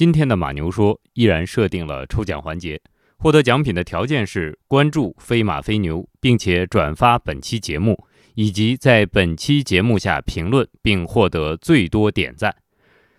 [0.00, 2.80] 今天的马牛说依然设定了抽奖环节，
[3.18, 8.02] 获得奖品的条件是关注飞马飞牛，并且转发本期节目，
[8.34, 12.56] 以及在本期节目下评论，并获得最多点赞。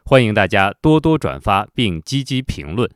[0.03, 2.89] 欢迎大家多多转发并积极评论。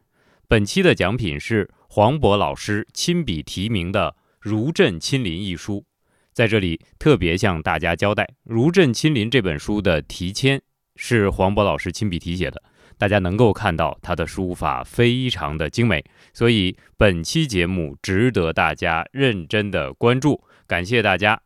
[0.47, 4.09] 本期的奖品是黄渤老师亲笔提名的
[4.39, 5.85] 《如朕亲临》一书。
[6.33, 10.59] 在这里特别向大家交代，《如朕亲临》这本书的题签
[10.95, 12.63] 是黄渤老师亲笔题写的，
[12.97, 20.43] 大家能够看到他的书法非常的精美，所以本期节目值得大家认真的关注。
[20.65, 21.41] 感谢大家。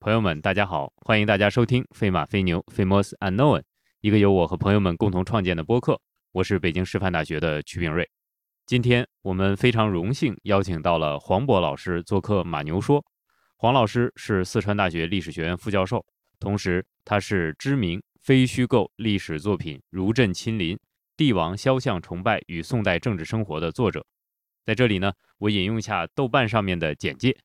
[0.00, 3.60] 朋友们，大家好，欢迎大家收听《飞马飞牛 Famous Unknown》，
[4.00, 6.00] 一个由我和朋友们共同创建的播客。
[6.32, 8.08] 我是北京师范大学的曲炳瑞。
[8.64, 13.00] 今天我们非常荣幸邀请到了黄渤老师做客《马牛说》。
[13.60, 16.06] 黄老师是四川大学历史学院副教授，
[16.38, 20.78] 同时他是知名非虚构历史作品《如朕亲临：
[21.16, 24.06] 帝王肖像崇拜与宋代政治生活》的作者。
[24.64, 27.36] 在这里呢，我引用一下豆瓣上面的简介：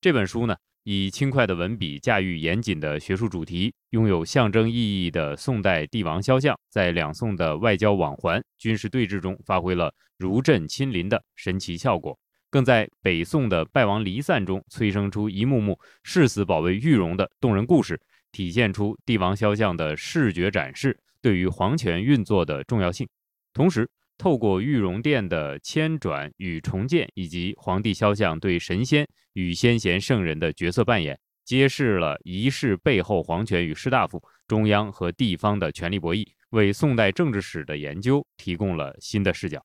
[0.00, 0.56] 这本书呢。
[0.84, 12.18] 以轻快的文笔驾驭严谨的学术主题，拥有象征意义的宋代帝王肖像，在两宋的外交往还、军事对峙中发挥了如朕亲临的神奇效果，
[12.50, 18.00] 更在北宋的败亡离散中催生出一幕幕誓死保卫玉容的动人故事，
[18.32, 23.08] 体现出帝王肖像的视觉展示对于皇权运作的重要性，
[23.52, 23.88] 同时。
[24.20, 39.64] 透过玉容殿的迁转与重建，以及皇帝肖像对神仙与先贤圣人的角色扮演，揭示了仪式背后皇权与士大夫、中央和地方的权力博弈，为宋代政治史的研究提供了新的视角。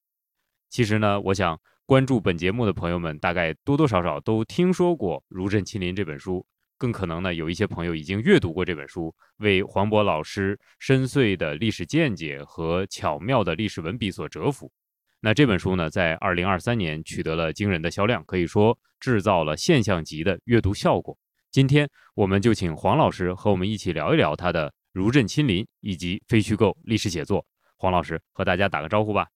[0.70, 6.46] 其实呢，我想关注本节目的朋友们，大概多多少少都听说过《如朕亲临》这本书。
[6.78, 14.72] 更可能呢，有一些朋友已经阅读过这本书，为黄渤老师深邃的历史见解和巧妙的历史文笔所折服。
[15.20, 21.18] 那这本书呢，在二零二三年取得了惊人的销量，可以说制造了现象级的阅读效果。
[21.52, 27.46] 今天，我们就请黄老师和我们一起聊一聊他的《如朕亲临》以及非虚构历史写作。
[27.76, 29.28] 黄老师和大家打个招呼吧。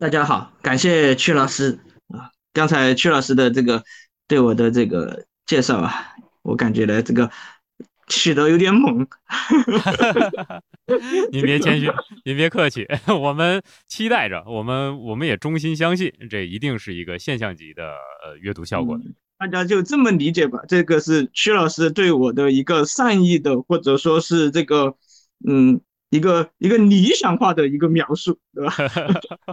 [0.00, 3.82] 大家好，感谢曲老师啊，刚才曲老师的这个
[4.28, 5.26] 对我的这个。
[5.44, 7.30] 介绍啊，我感觉呢，这个
[8.06, 9.08] 起得有点猛。
[11.32, 11.90] 您别谦虚，
[12.22, 19.00] 您别客气， 我们期待着，我们我们也衷心相信，这一定是一个现象级的呃阅读效果。
[19.38, 24.94] 大家就这么理解吧，这个是曲老师对我的一个善意的，或者说是这个
[25.48, 25.80] 嗯
[26.10, 28.74] 一个一个理想化的一个描述，对吧？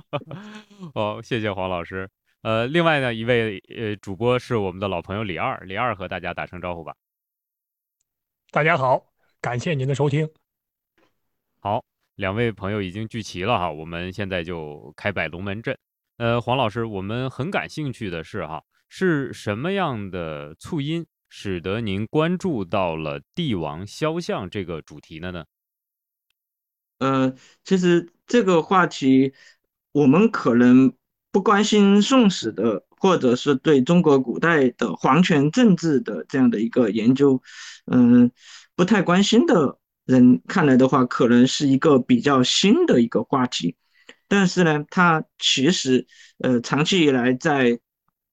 [0.95, 2.09] 哦，谢谢黄老师。
[2.41, 6.95] 呃，另外呢，一位呃主播是我们的老朋友李二，李二和大家打声招呼吧。
[8.51, 9.03] 大家好，
[9.41, 10.29] 感谢您的收听。
[11.59, 11.83] 好，
[12.15, 15.77] 两位朋友已经聚齐了哈，我们现在就开摆龙门阵。
[16.17, 25.43] 呃，黄老师，我们很感兴趣的是哈，是什么样的促因使得您关注到了帝王肖像这个主题的呢？
[26.99, 27.33] 呃，
[27.63, 29.33] 其实这个话题
[29.91, 30.93] 我们可能。
[31.31, 37.41] 不关心宋史的，或者是对中国古代的皇权政治的这样的一个研究，
[37.91, 38.31] 嗯，
[38.73, 43.75] 不太关心的人看来的话，可能是一个比较新的一个话题。
[44.29, 46.07] 但是呢，它其实，
[46.37, 47.81] 呃，长期以来在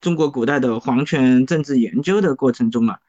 [0.00, 3.00] 中国古代的皇权政治研究的过程中啊，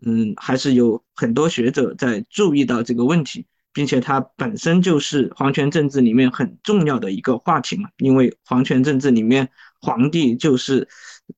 [0.00, 3.44] 嗯，还是有很多学者在注意到这个问题。
[3.74, 9.50] 并且它本身就是皇权政治里面很重要的一个话题嘛，因为皇权政治里面
[9.80, 10.86] 皇帝就是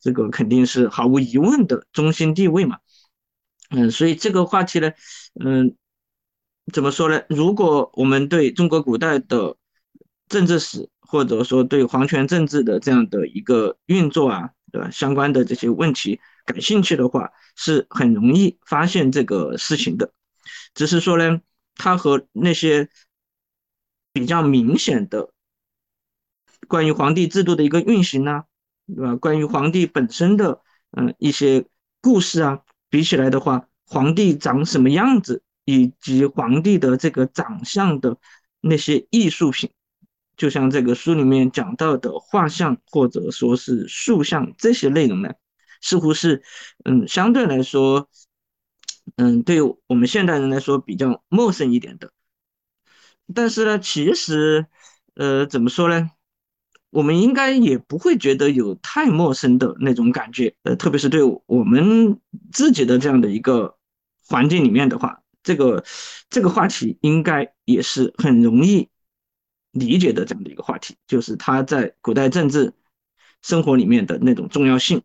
[0.00, 2.78] 这个肯定是毫无疑问的中心地位嘛，
[3.71, 4.91] 嗯，所以这个话题呢，
[5.44, 5.77] 嗯，
[6.73, 7.23] 怎么说呢？
[7.28, 9.56] 如果我们对中国古代的
[10.28, 14.91] 政治史，或者说对皇权政治的这样的一个运作啊，对吧？
[14.91, 20.11] 相关的这些问题感兴趣的话，是很容易发现这个事情的，
[20.75, 21.41] 只是说呢。
[21.76, 22.88] 它和那些
[24.12, 25.31] 比较明显的
[26.69, 28.44] 关于皇帝制度的一个运行呢，
[28.87, 29.17] 对吧？
[29.17, 30.62] 关于皇帝本身的
[30.93, 31.67] 嗯一些
[32.00, 38.17] 故事啊，比起来的话，皇帝长什么样子，以及皇帝的这个长相的
[38.61, 39.71] 那些艺术品，
[40.37, 45.35] 就像这个书里面讲到的画像或者说是塑像这些内容呢，
[45.82, 46.43] 似乎是
[46.85, 48.09] 嗯相对来说。
[49.17, 52.12] 嗯，对我们现代人来说比较陌生一点的，
[53.35, 54.67] 但是呢，其实，
[55.15, 56.11] 呃，怎么说呢？
[56.91, 62.21] 我们应该也不会觉得有太陌生的那种感觉，呃，特别是对我们
[62.53, 63.77] 自己的这样的一个
[64.29, 65.85] 环境里面的话，这个
[66.31, 68.89] 这个话题应该也是很容易
[69.73, 72.73] 理解的这样的一个话题，就是它在古代政治
[73.43, 75.03] 生活里面的那种重要性。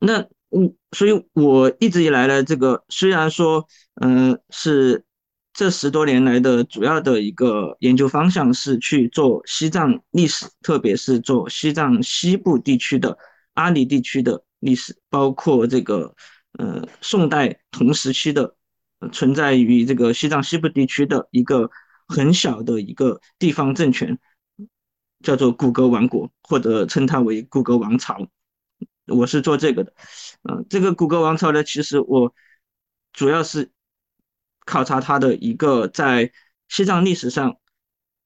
[0.00, 3.66] 那嗯，所以我一直以来呢，这个虽然说，
[4.00, 5.04] 嗯，是。
[5.52, 13.18] 这十多年来的主要的一个研究方向是去做西藏历史，特别是做西藏西部地区的
[13.54, 16.14] 阿里地区的历史，包括这个
[16.56, 18.54] 呃宋代同时期的
[19.12, 21.68] 存在于这个西藏西部地区的一个
[22.06, 24.16] 很小的一个地方政权，
[25.22, 28.16] 叫做古格王国，或者称它为古格王朝。
[29.10, 29.92] 我是做这个的，
[30.42, 32.34] 嗯，这个古格王朝呢，其实我
[33.12, 33.70] 主要是。
[34.66, 36.30] 考察他的一个在
[36.68, 37.56] 西藏历史上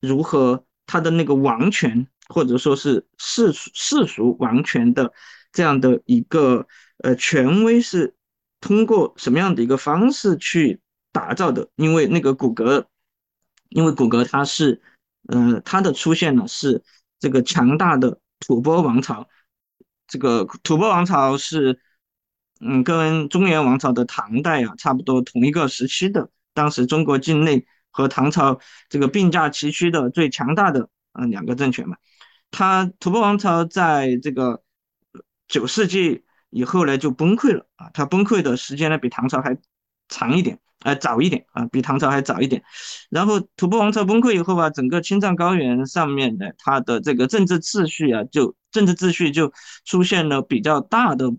[0.01, 5.11] 如何他的那个王权或者说是世世俗王权的
[5.53, 6.67] 这样的一个
[6.99, 8.15] 呃权威是
[8.61, 10.81] 通过什么样的一个方式去
[11.13, 11.71] 打造的？
[11.77, 12.89] 因为那个古格，
[13.71, 14.83] 因为古格它是
[15.29, 16.83] 呃它的出现呢是
[17.21, 19.27] 这个强大的吐蕃王朝，
[20.07, 21.81] 这个吐蕃王朝是。
[22.61, 26.31] 嗯，跟中原王朝的唐代啊，差不多同一个时期的。
[26.55, 28.59] 当时中国境内和唐朝
[28.89, 31.97] 这个并驾齐驱的最强大的嗯两个政权嘛。
[32.53, 34.63] 他吐蕃王朝在这个
[35.49, 39.59] 九世纪以后呢就崩溃了啊，它崩溃的时间呢比唐朝还
[40.09, 42.63] 长一点，呃早一点啊，比唐朝还早一点。
[43.11, 49.51] 然后吐蕃王朝崩溃以后吧，整个青藏高原上面的它的这个政治秩序啊，就政治秩序就
[49.87, 51.33] 出现了比较大的。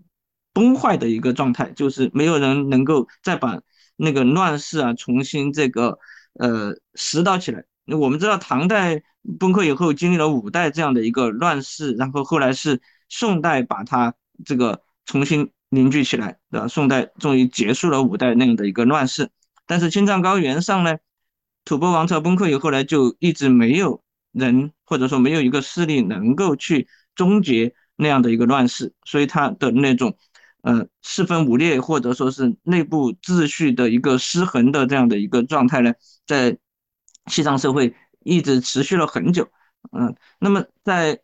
[0.56, 3.60] 崩坏的一个状态，就是没有人能够再把
[3.94, 5.98] 那个乱世啊重新这个
[6.38, 7.62] 呃拾到起来。
[7.84, 9.02] 我们知道唐代
[9.38, 12.80] 崩溃以后，经历了五代这样的一个乱世，然后后来是
[13.10, 14.14] 宋代把它
[14.46, 16.68] 这个重新凝聚起来，对吧？
[16.68, 19.28] 宋代终于结束了五代那样的一个乱世。
[19.66, 20.96] 但是青藏高原上呢，
[21.66, 30.16] 吐蕃王朝崩溃以后呢，就一直没有人或者说没有一个势力能够去终结那样的一个乱世，所以它的那种。
[30.62, 35.94] 呃，四分五裂，或者说是内部秩序的一个失衡的这样的一个状态呢，
[36.26, 36.58] 在
[37.26, 39.48] 西藏社会一直持续了很久。
[39.92, 41.20] 嗯，那么在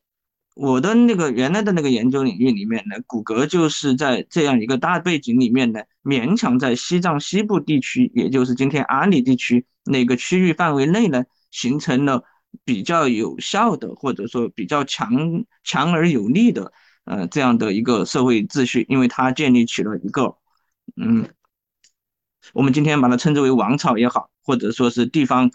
[0.54, 12.22] 我的那个原来的那个研究领域里面呢，骨骼就是在这样一个大背景里面呢，勉强在西藏西部地区，也就是今天阿里地区那个区域范围内呢，形成了
[12.64, 16.72] 比较有效的，或者说比较强强而有力的。
[17.04, 20.36] 呃，这样的一个社会秩序，因为它建立起了一个，
[20.94, 21.28] 嗯，
[22.52, 25.50] 我们今天把它称之为王朝也好，或者说是地方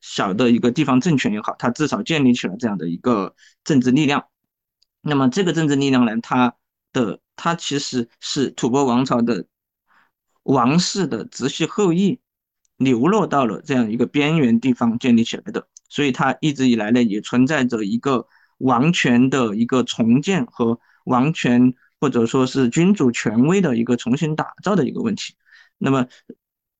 [0.00, 4.28] 小的一个地方政权也好，它至少建立起了这样的一个政治力量。
[5.02, 6.54] 那么这个政治力量呢，它
[6.94, 9.46] 的它其实是吐蕃王朝的
[10.44, 12.18] 王室的直系后裔
[12.78, 18.26] 流落到了这样一个边缘地方建立起来的，所以它一直以来呢，也存在着一个。
[18.60, 25.36] 王权的一个重建和王权或者说是君主权威的一个重新打造的一个问题，
[25.78, 26.08] 那么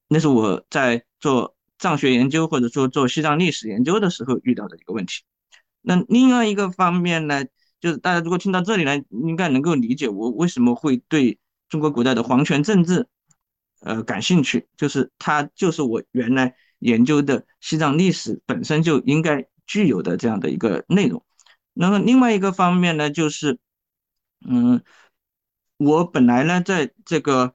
[0.09, 5.23] 那是我在做藏学研究或者说做西藏历史研究的时候遇到的一个问题。
[5.81, 7.45] 那另外一个方面呢，
[7.81, 11.39] 就是大家如果听到这里呢，应该能够理解我为什么会对
[11.69, 13.07] 中国古代的皇权政治
[13.83, 21.25] 呃感兴趣，就是它就是我原来研究的西藏历史本身就应该具有的这样的一个内容。
[21.73, 23.59] 那么另外一个方面呢，就是，
[24.49, 24.83] 嗯，
[25.77, 27.55] 我本来呢，在这个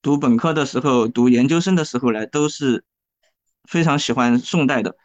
[0.00, 2.84] 读本科的时候、读研究生的时候呢，都是
[3.64, 4.96] 非常喜欢宋代的。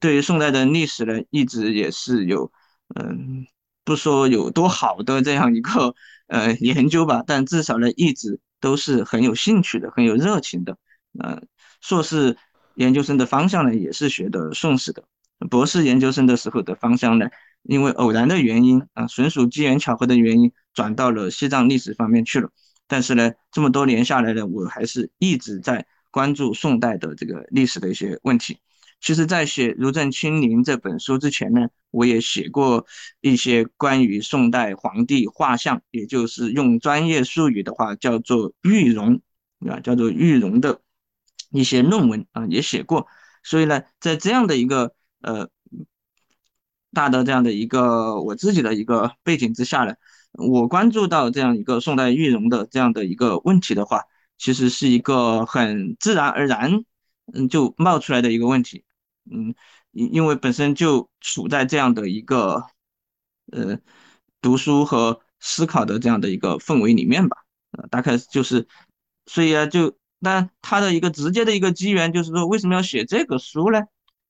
[0.00, 2.50] 对于宋代的历史呢，一直也是有，
[2.94, 3.46] 嗯，
[3.84, 5.94] 不说有多好的这样一个
[6.28, 10.76] 呃研究吧，但至少呢，一直都是很有兴趣的、很有热情的。
[11.18, 11.42] 呃，
[11.80, 12.36] 硕士
[12.74, 15.04] 研究生的方向呢，也是学的宋史的。
[15.50, 17.28] 博士研究生的时候的方向呢，
[17.62, 22.50] 因为偶然的原因啊，纯属机缘巧合的原因，转到了西藏历史方面去了。
[22.86, 28.58] 但是呢，这么多年下来呢，我还是一直在关注宋代的这个历史的一些问题。
[28.98, 32.86] 其实，在写《如朕亲临》这本书之前呢，我也写过
[33.20, 39.20] 一些关于宋代皇帝画像，也就是用专业术语的话叫做玉容
[39.68, 40.80] 啊，叫做玉容的
[41.50, 43.06] 一些论文啊，也写过。
[43.42, 45.48] 所以呢，在这样的一个呃，
[46.92, 49.94] 大的这样的一个我自己的一个背景之下呢，
[50.32, 54.02] 我关注到这样一个宋代玉容的这样的一个问题的话，
[54.38, 56.84] 其实是一个很自然而然，
[57.32, 58.84] 嗯，就冒出来的一个问题，
[59.30, 59.54] 嗯，
[59.92, 62.64] 因因为本身就处在这样的一个
[63.52, 63.78] 呃
[64.40, 67.36] 读书和思考的这样的一个氛围里面吧，
[67.72, 68.66] 呃，大概就是，
[69.26, 73.82] 所以啊，就那他的一个直接的一个机缘就是说，为什么要写这个书呢？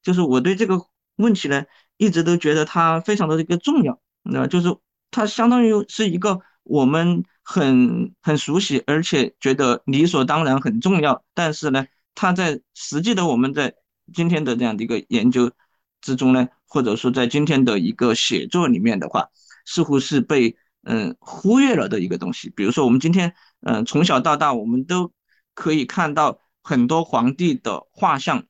[0.03, 0.81] 就是我对这个
[1.17, 1.65] 问题呢，
[1.97, 4.77] 一直都觉得它非常的一个重要，那就是
[5.11, 13.75] 它相当于是一个我们很很熟悉，而且觉得理所当然很重要，但是呢，它在实际的我们在
[14.13, 15.51] 今天的这样的一个研究
[16.01, 19.29] 之中呢，或者说在今天的一个写作里面的话，
[19.65, 22.51] 似乎是被嗯忽略了的一个东西。
[22.51, 25.13] 比如说我们今天嗯从小到大，我们都
[25.57, 28.45] 可以看到很多皇帝的画像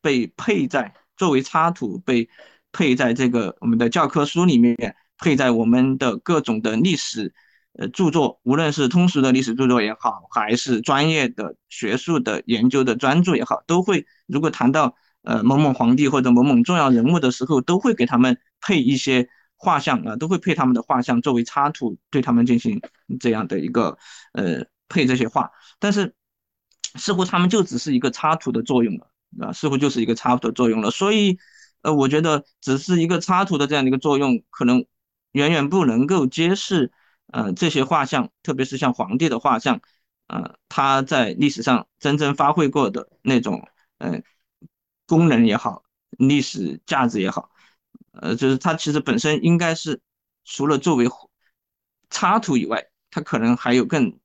[0.00, 2.28] 被配在作为插图被
[2.70, 7.34] 配在这个我们的教科书里面，配在我们的各种的历史
[7.72, 14.94] 呃著作，无论是通俗的历史著作也好，还是专业的学术的研究的专著也好，都会如果谈到。
[15.22, 22.80] 呃，某某皇帝或者某某重要人物的时候，都会给他们配一些画像啊，都会配他们的画像作为插图，对他们进行
[23.20, 23.98] 这样的一个
[24.32, 25.50] 呃配这些画。
[25.78, 26.14] 但是
[26.96, 30.90] 似乎他们就只是一个插图的作用了啊，似乎就是一个插图的作用了。
[30.90, 31.38] 所以
[31.82, 34.84] 呃，我觉得只是一个插图的这样的一个作用，可能
[35.32, 36.92] 远远不能够揭示
[37.28, 39.80] 呃这些画像，特别是像皇帝的画像，
[40.26, 43.68] 呃，他在历史上真正发挥过的那种
[43.98, 44.20] 呃。
[45.06, 45.82] 功能也好，
[46.18, 47.50] 历史价值也好，
[48.12, 50.00] 呃，就是它其实本身应该是
[50.44, 51.08] 除了作为
[52.10, 54.20] 插图以外，它可能还有更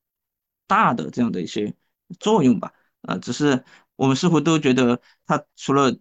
[0.68, 1.74] 大的这样的一些
[2.18, 2.72] 作用吧。
[3.02, 3.64] 啊，只是
[3.96, 5.96] 我们似乎都觉得它除了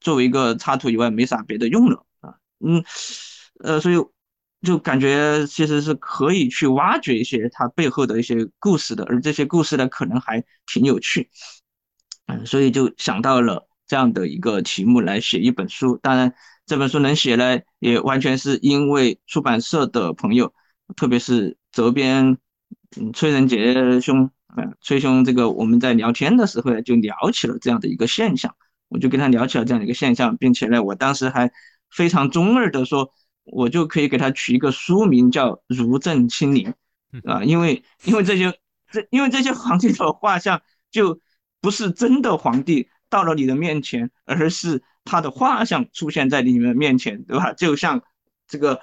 [0.00, 2.34] 作为一个插图以外，没啥别的用了啊。
[2.60, 2.84] 嗯，
[3.60, 3.96] 呃，所以
[4.62, 11.30] 就感觉其实是可以去挖掘一些它背后的一些故事的，而这些故事呢，可能还挺有趣。
[12.26, 13.68] 嗯，所以就想到了。
[13.88, 16.34] 这样的一个题目来写一本书，当然
[16.66, 20.52] 这本书能写呢，也完全是因为出版社的朋友，
[20.96, 22.36] 特别是责编，
[22.96, 28.54] 嗯，崔仁杰兄，啊，崔兄，这个我们在聊天的时候呢，就聊起了这样的一个现象，
[28.88, 31.50] 我就跟他聊起了这样的一个现象，并且呢，我当时还
[31.90, 33.12] 非常中二的说，
[33.44, 36.72] 我就可以给他取一个书名叫《如朕亲临》，
[37.30, 38.58] 啊，因为因为这些
[38.90, 41.20] 这因为这些皇帝的画像就
[41.60, 42.88] 不是真的皇帝。
[43.08, 47.52] 到了你的面前，而是他的画像出现在你们面前，对吧？
[47.52, 48.02] 就像
[48.48, 48.80] 这个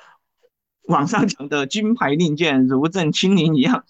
[0.83, 3.83] 网上讲的“金牌令箭，如朕亲临”一样，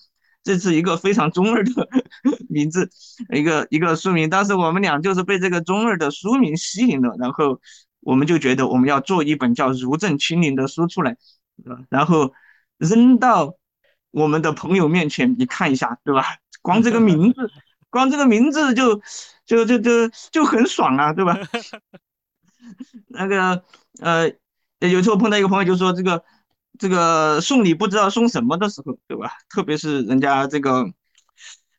[0.43, 1.71] 这是一个非常中二的
[2.49, 2.89] 名字，
[3.33, 4.29] 一个一个书名。
[4.29, 7.59] 当时我们俩就是被这个中二的书名吸引了，然后
[8.01, 11.15] 我们就觉得我们要做一本叫“如朕亲临”的书出来，
[11.89, 12.33] 然后
[12.77, 13.55] 扔到
[14.11, 16.23] 我们的朋友面前，你看一下，对吧？
[16.61, 17.49] 光这个名字。
[17.93, 18.99] 光这个名字就
[19.45, 21.37] 就就就就很爽啊，对吧？
[23.09, 23.63] 那个
[24.01, 24.27] 呃，
[24.79, 26.23] 有时候碰到一个朋友就说这个
[26.79, 29.31] 这个送礼不知道送什么的时候，对吧？
[29.49, 30.85] 特别是人家这个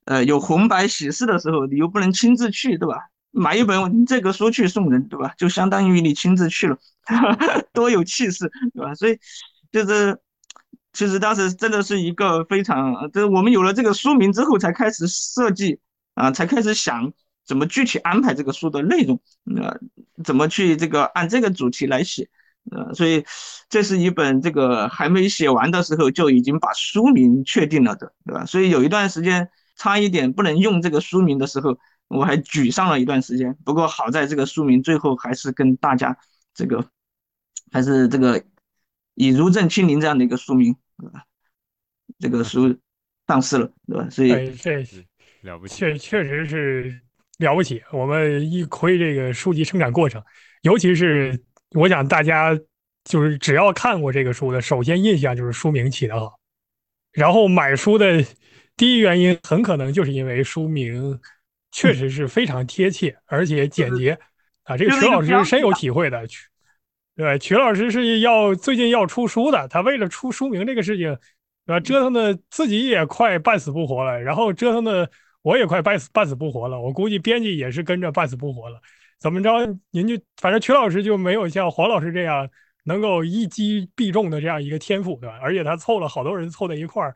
[0.05, 2.99] 呃有红白喜事的时候，你又不能亲自去，对吧？
[3.31, 5.35] 买一本这个书去送人，对吧？
[5.37, 6.79] 就相当于你亲自去了，
[7.73, 8.95] 多有气势，对吧？
[8.95, 9.19] 所以
[9.73, 10.19] 就是
[10.93, 15.81] 其实当时真的是一个非常，就是我们有了这个书名之后，才开始设计。
[16.15, 17.13] 啊，才开始想
[17.45, 19.21] 怎么具体安排这个书的内容，
[19.57, 19.81] 呃，
[20.23, 22.29] 怎么去这个按这个主题来写，
[22.71, 23.25] 呃，所以
[23.69, 28.45] 这是一本这个还没写完的时候就已经把书名确定了的，对吧？
[28.47, 31.79] 所以有一段时间差一点不能用这个书名的时候，
[32.09, 33.57] 我还沮丧了一段时间。
[33.65, 36.17] 不过好在这个书名最后还是跟大家
[36.55, 36.87] 这个
[37.73, 38.43] 还是这个
[39.15, 41.25] 以如正亲临这样的一个书名，对吧？
[42.19, 42.79] 这个书
[43.27, 44.09] 上市了，对吧？
[44.11, 44.85] 所以这。
[45.43, 47.03] 了不起，确确实是
[47.37, 47.83] 了不起。
[47.93, 50.25] 我们一窥这个书籍生产过程，
[50.63, 51.39] 尤其是
[51.75, 52.59] 我想大家
[53.05, 56.39] 就是只要看过这个书的，首先印象就是书名起得好，
[57.13, 58.25] 然后买书的
[58.77, 61.21] 第一原因很可能就是因为书名
[61.73, 64.19] 确实是非常贴切而且简洁
[64.63, 64.77] 啊。
[64.77, 66.49] 这个曲老师深有体会的，曲
[67.17, 71.19] 对曲老师是要最近要出书的，他为了出书名这个事情，
[71.67, 75.11] 啊，折腾的自己也快半死不活了，然后折腾的。
[75.43, 78.81] 我也快半死半死不活了，我估计编辑也是跟着半死不活了。
[79.19, 79.51] 怎么着，
[79.91, 82.49] 您就反正曲老师就没有像黄老师这样
[82.85, 85.39] 能够一击必中的这样一个天赋，对吧？
[85.41, 87.15] 而且他凑了好多人凑在一块儿，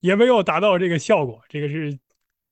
[0.00, 1.40] 也没有达到这个效果。
[1.48, 1.98] 这个是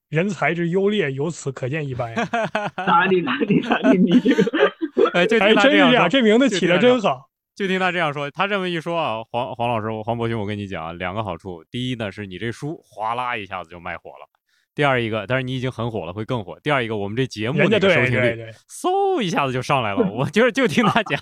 [0.09, 2.15] 人才之优劣，由此可见一斑。
[2.77, 4.73] 哪里哪里哪里，你这个
[5.13, 7.29] 哎，还真是这样，这名字起的真好。
[7.55, 11.65] 就听他这样说，他这么一说啊，黄黄老师，黄伯兄，我跟你讲两个好处。
[11.71, 14.29] 第一呢，是你这书哗啦一下子就卖火了。
[14.77, 16.59] 第二一个，但是你已经很火了，会更火。
[16.63, 20.07] 第二一个，我们这节目的收听率对对对，嗖一下子就上来了。
[20.13, 21.19] 我就是就听他讲，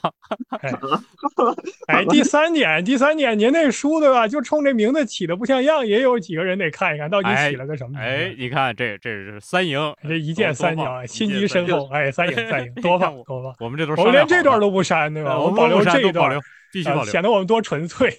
[1.86, 4.26] 哎，第三点，第三点，您那书对吧？
[4.26, 8.00] 就冲这名字起的不像样，也有几个人得看一看，到底哎起了个什么名。
[8.00, 13.54] 哎，你看这这是三赢，这一箭三鸟，心机深厚，哎，三赢三赢， 多放多棒！
[13.60, 15.38] 我们这都我们连这段都都不删，对吧？
[15.38, 16.40] 我们保留这一段保留，，
[16.72, 17.12] 必须呃保留。
[17.12, 18.10] 显得我们多纯粹。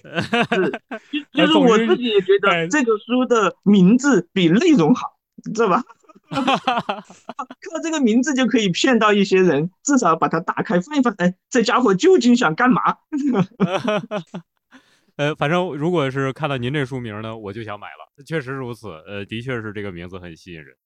[1.10, 5.12] 其其实我自己也觉哎得这个书的名字比内容好，
[5.42, 5.82] 知道吧？
[6.28, 12.98] 靠这个名字就可以骗到一些人，至少把它打开翻一翻，哎，这家伙究竟想干嘛？
[15.16, 18.90] 呃，反正如果是看到您这书名呢，我就想买了，确实如此。
[19.06, 20.76] 呃，的确是这个名字很吸引人。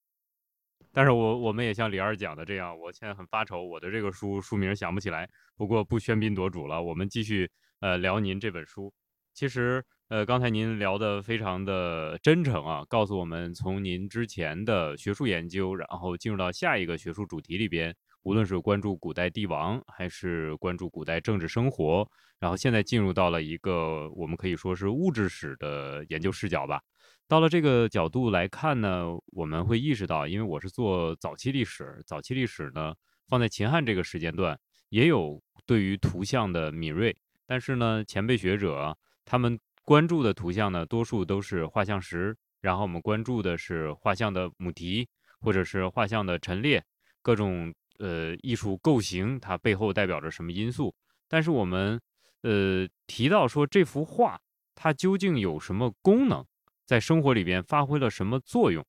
[0.92, 5.28] 但是我我们也像李二讲的这样，我现在很发愁，我的这个书书名想不起来。
[5.57, 8.92] 不过不喧宾夺主了，我们继续呃聊您这本书。
[9.33, 22.05] 其实呃刚才您聊的非常的真诚啊，告诉我们从您之前的学术研究，然后进入到下一个学术主题里边，无论是关注古代帝王，还是关注古代政治生活，
[22.40, 26.81] 然后现在进入到了一个我们可以说是物质史的研究视角吧。
[27.29, 32.93] 到了这个角度来看呢，我们会意识到，因为我是做早期历史，早期历史呢
[33.29, 45.09] 放在秦汉这个时间段，也有对于图像的敏锐，但是呢，前辈学者他们关注的图像呢，多数都是画像石，然后我们关注的是画像的母题，
[45.41, 46.85] 或者是画像的陈列，
[47.23, 50.95] 各种呃艺术构型，它背后代表着什么因素。
[51.29, 52.01] 但是我们
[52.43, 54.41] 呃提到说这幅画
[54.75, 56.45] 它究竟有什么功能，
[56.87, 58.85] 在生活里边发挥了什么作用，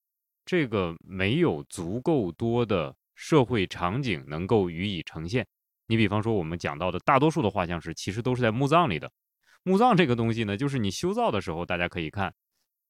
[0.46, 5.48] 这个没有足够多的社会场景能够予以呈现。
[5.88, 9.12] 你比方说我们讲到的大多数的画像石，其实都是在墓葬里的。
[9.64, 12.34] 墓葬这个东西呢，就是你修造的时候大家可以看，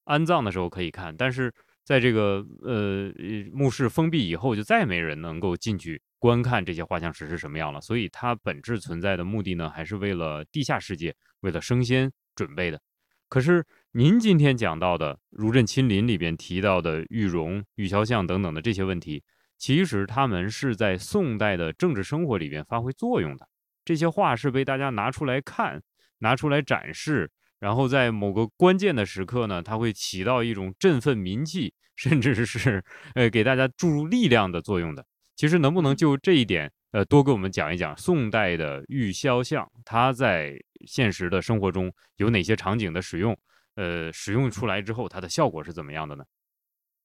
[0.05, 3.11] 安葬的时候可以看，但是在这个呃
[3.51, 7.81] 墓室封闭以后，就再没人能够进去观看这些画像石是什么样了。
[7.81, 12.79] 所以它本质存在的目的呢，还是为了地下世界，为了升仙准备的。
[13.27, 19.23] 可是您今天讲到的《如朕亲临》里边提到的玉容、玉肖像等等的这些问题，
[19.57, 23.47] 其实他们是在宋代的政治生活里边发挥作用的。
[23.85, 25.81] 这些画是被大家拿出来看、
[26.21, 27.29] 拿出来展示，
[27.59, 35.05] 然后在某个关键的时刻呢，它会起到一种振奋民气，甚至是呃给大家注入力量的作用的。
[35.35, 40.53] 其实能不能就这一点，呃，多给我们讲一讲宋代的玉肖像，它在
[40.85, 43.37] 现实的生活中有哪些场景的使用？
[43.75, 46.23] 呃，使用出来之后，它的效果是怎么样的呢？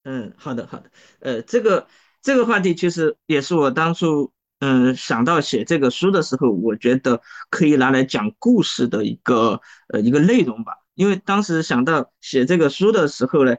[0.05, 1.87] 嗯，好的好的，呃，这个
[2.21, 10.73] 这个话题其实也是我当初嗯、呃想到写这个书的时候，我觉得可以拿来讲故事的一个呃一个内容吧。
[10.95, 13.55] 因为当时想到写这个书的时候呢，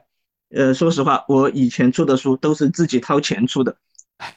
[0.50, 3.76] 呃，说实话，我以前出的书都是自己掏钱出的，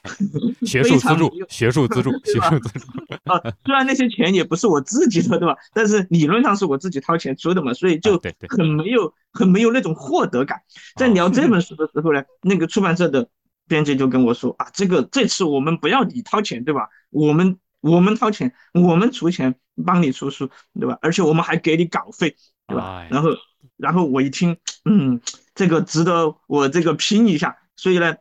[0.68, 2.86] 学术资助 学术资助，学术资助。
[3.24, 5.56] 啊，虽然那些钱也不是我自己的，对吧？
[5.74, 10.60] 但是理论上是我自己掏钱出的嘛，所以就很没有很没有那种获得感。
[10.96, 13.28] 在聊这 本书的时候呢，那个出版社的
[13.72, 16.90] 编辑就跟我说啊，这个这次我们不要你掏钱，对吧？
[17.10, 19.56] 我们我们掏钱，我们出钱
[19.86, 21.00] 帮你出书，对吧？
[21.02, 22.36] 而且我们还给你稿费，
[22.68, 23.08] 对吧哎？
[23.10, 23.30] 然后
[23.78, 25.22] 然后我一听，嗯，
[25.56, 28.18] 这个值得我这个拼一下，所以呢，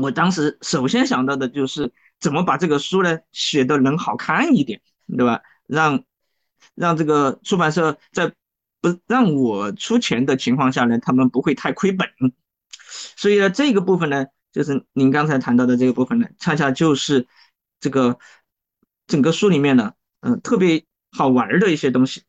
[0.00, 4.80] 我当时首先想到的就是怎么把这个书呢写的能好看一点，
[5.14, 5.42] 对吧？
[5.66, 6.02] 让
[6.74, 8.32] 让这个出版社在
[8.80, 12.08] 不让我出钱的情况下呢，他们不会太亏本。
[13.16, 17.26] 所以呢，这个部分呢，就是您刚才谈到的这个部分呢，恰恰就是
[17.80, 18.20] 这个
[19.08, 22.22] 整个书里面呢，嗯、特别好玩的一些东西，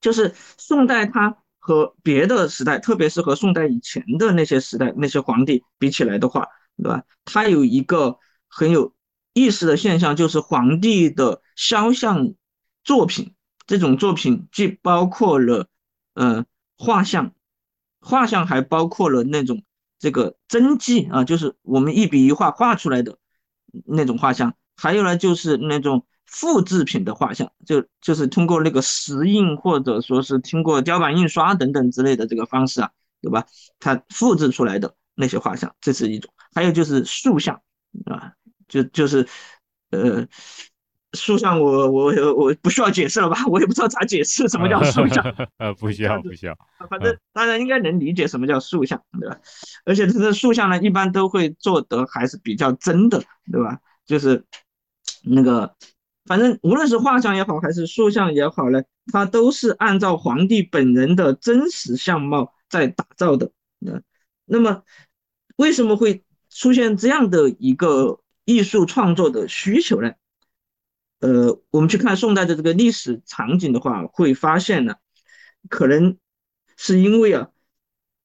[0.00, 7.04] 就是宋代它和别的时代，特别是和宋代以前的那些时代那些皇帝比起来的话，对吧？
[7.26, 8.94] 它有一个很有
[9.34, 12.32] 意思的现象，就是皇帝的肖像
[12.84, 13.34] 作品，
[13.66, 15.68] 这种作品既包括了
[16.14, 16.46] 呃
[16.78, 17.34] 画像，
[18.00, 19.62] 画像还包括了那种
[20.04, 23.16] 这个真迹啊，就是我们一笔一画画出来的
[23.86, 32.90] 那种画像，还有呢就是那种复制品的画像，就就是通过那个石印或者说是通过雕版印刷等等之类的这个方式啊，
[33.22, 33.46] 对吧？
[33.80, 37.62] 它复制出来的那些画像，这是一种，还有就是塑像
[38.04, 38.34] 啊，
[38.68, 39.26] 就就是
[39.88, 40.28] 呃。
[41.14, 43.38] 塑像我我我不需要解释了吧？
[43.46, 45.24] 我也不知道咋解释什么叫塑像。
[45.58, 46.56] 呃，不需要，不需要。
[46.90, 49.38] 反正大家应该能理解什么叫塑像，对吧？
[49.84, 53.78] 而且它的塑像呢，一般都会做得还是比较真的，对吧？
[54.06, 54.44] 就是
[55.22, 55.74] 那个，
[56.26, 63.50] 反正无论是画像也好，还是塑像也好呢，它都是按照皇帝本人的真实相貌在打造的。
[63.78, 64.00] 那
[64.44, 64.82] 那么
[65.56, 70.12] 为什么会出现这样的一个艺术创作的需求呢？
[71.24, 74.96] 呃，我们去看宋代的这个历史场景的话，会发现呢，
[75.70, 76.18] 可能
[76.76, 77.48] 是因为啊，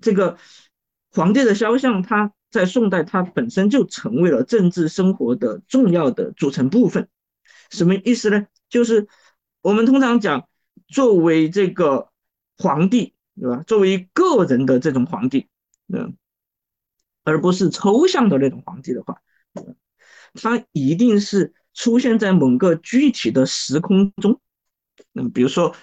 [0.02, 0.38] 这个
[1.10, 7.08] 皇帝的肖像，它在宋代它本身就成为了政治生活的重要的组成部分。
[7.70, 8.48] 什么意思呢？
[8.68, 9.08] 就是
[9.62, 10.50] 我们通常讲，
[10.90, 12.10] 作为这个
[12.58, 13.64] 皇帝，对吧？
[13.66, 15.48] 作为个人的这种皇帝，
[15.88, 16.18] 嗯，
[17.24, 19.22] 而不是抽象的那种皇帝的话，
[20.34, 21.54] 他一定是。
[21.80, 24.38] 出现在某个具体的时空中，
[25.14, 25.74] 嗯，比如说，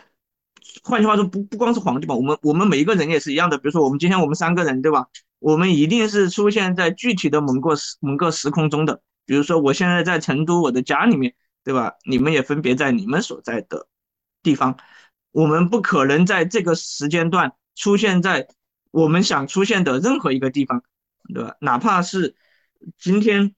[0.82, 3.56] 换句话说，不不光是皇帝吧，我们我们每一个人也是一样的。
[3.56, 5.06] 比如说，我们今天我们三个人，对吧？
[5.38, 9.00] 我们一定是出现在具体的某个时某个时空中的。
[9.24, 11.94] 比如说，我现在在成都我的家里面，对吧？
[12.04, 13.88] 你们也分别在你们所在的
[14.42, 14.76] 地方，
[15.32, 18.48] 我们不可能在这个时间段出现在
[18.90, 20.82] 我们想出现的任何一个地方，
[21.32, 21.56] 对吧？
[21.62, 22.36] 哪怕是
[22.98, 23.54] 今天。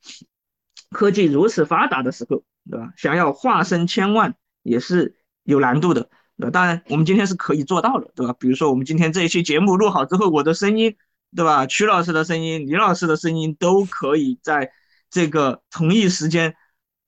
[0.91, 2.93] 科技如此发达的时候，对吧？
[2.97, 6.51] 想要化身千万也是有难度的，对吧？
[6.51, 8.35] 当然，我们今天是可以做到的，对吧？
[8.39, 10.97] 比如说，我们今天这一期节目录好之后，我的声音，
[11.37, 11.67] 对吧？
[11.67, 14.73] 曲老师的声音、李老师的声音都可以在
[15.11, 16.55] 这个同一时间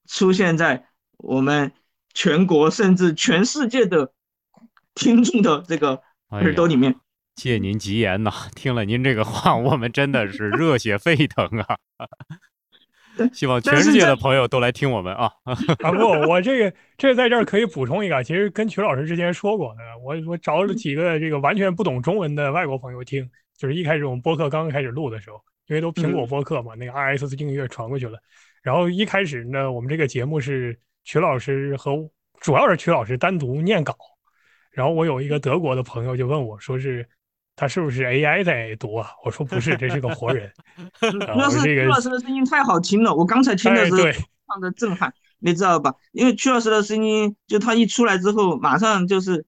[0.09, 1.73] 出现在我们
[2.13, 4.13] 全国甚至全世界的
[4.95, 6.97] 听众的这个耳朵里面。
[7.37, 8.31] 借您吉言呐！
[8.55, 11.77] 听了您这个话，我们真的是热血沸腾啊！
[13.33, 15.31] 希望全世界的朋友都来听我们啊！
[15.45, 28.19] 啊不，我这个这在这儿可以补充一个，其实跟曲老师之前说过的，我我找了几个这个完全不懂中文的外国朋友听，就是一开始我们播客刚刚开始录的时候，因为都苹果播客嘛，那个 RSS 订阅传过去了。
[28.63, 31.97] 然后一开始呢，我们这个节目是曲老师和
[32.41, 33.95] 主要是曲老师单独念稿，
[34.71, 37.07] 然后我有一个德国的朋友就问我说是。
[37.61, 39.11] 他是不是 AI 在读啊？
[39.23, 40.51] 我说不是，这是个活人。
[40.99, 44.13] 主要是曲老师的声音太好听了，我刚才听的时候非
[44.49, 45.95] 常的震撼，你知道吧？
[46.13, 49.45] 因为曲老师的声音，就他一出来之后，马上就是，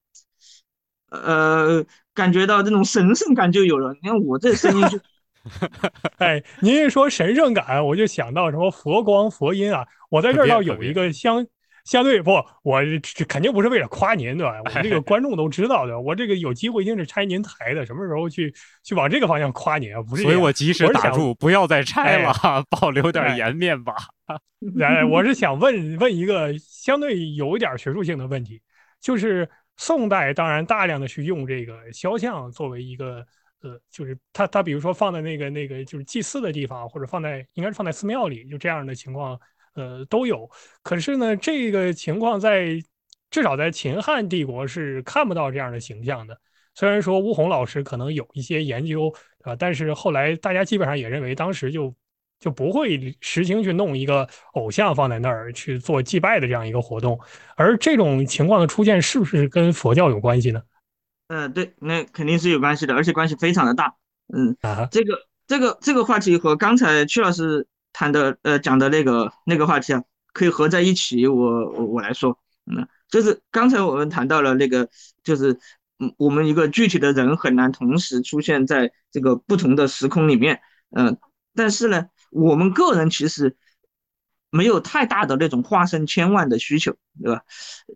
[1.09, 3.95] 呃，感觉到这种神圣感就有了。
[4.03, 4.99] 你看我这声音就
[6.19, 9.87] 哎，您一说神圣感，我就想到什么佛光佛音啊。
[10.11, 11.47] 我在这儿倒有一个相。
[11.85, 14.57] 相对不，我这肯定不是为了夸您，对吧？
[14.65, 20.01] 我们这个 观众都知道的，我这个有机会一定是拆您台的，什么时候去去往这个方向夸您啊？
[20.01, 22.33] 不是，所以我及时打住，不要再拆了，
[22.71, 23.95] 保留点颜面吧。
[24.77, 28.63] 来，我是想问问一个相对有一点学术性的问题，
[29.01, 33.27] 就是宋代当然大量的去用这个肖像作为一个
[33.63, 39.37] 呃，就是他他比如说放在那个那个就是祭祀的地方，或者放在应该是放在寺庙里，就这样的情况。
[39.75, 40.51] 呃，都有，
[40.83, 42.83] 可是呢，这个情况在
[43.31, 46.39] 至少在秦汉帝国是看不到这样的形象的。
[46.75, 49.11] 虽然说乌洪老师可能有一些研究
[49.45, 51.95] 啊，但是后来大家基本上也认为，当时就
[52.39, 57.19] 就不会实行去弄一个偶像放在那儿去做祭拜的这样一个活动。
[57.57, 60.63] 而这种情况的出现，是不是跟佛教有关系呢？
[61.29, 63.95] 嗯，对，那肯定是有关系的，而且关系非常的大。
[64.35, 67.67] 嗯啊，这个这个这个话题和刚才曲老师。
[67.93, 70.03] 谈的呃讲的那个那个话题啊，
[70.33, 74.89] 可以合在一起，我我我来说，嗯，就是刚才我们谈到了那个，
[75.23, 75.59] 就是
[75.99, 81.19] 嗯，我们一个具体的人很难同时出现在这个不同的时空里面，嗯，
[81.55, 83.57] 但是呢，我们个人其实
[84.51, 87.43] 没有太大的那种化身千万的需求，对吧？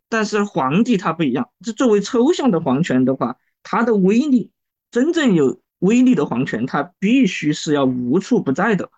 [0.09, 4.50] 但是皇帝他不一样，这作为抽象的皇权的话，他的威力，
[4.90, 8.90] 真正有威力的皇权，他必须是要无处不在的。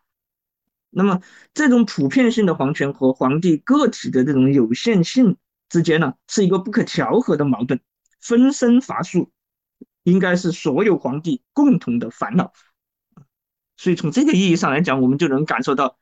[0.90, 1.20] 那么，
[1.52, 5.36] 这种普遍性的皇权和皇帝个体的这种有限性
[5.68, 7.80] 之间呢，是一个不可调和的矛盾。
[8.20, 9.30] 分身乏术，
[10.02, 12.52] 应该是所有皇帝共同的烦恼。
[13.76, 15.98] 所以从这个意义上来讲，我们就能感受到，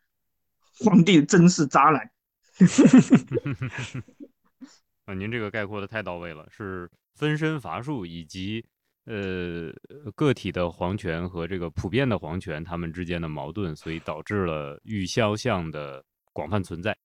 [0.79, 2.11] 皇帝真是渣男。
[5.05, 8.65] 啊，您这个概括的太到位了，是分身乏术以及。
[9.07, 9.73] 呃，
[10.17, 16.97] 个体的皇权和这个普遍的皇权，他们之间的矛盾，所以导致了玉肖像的广泛存在。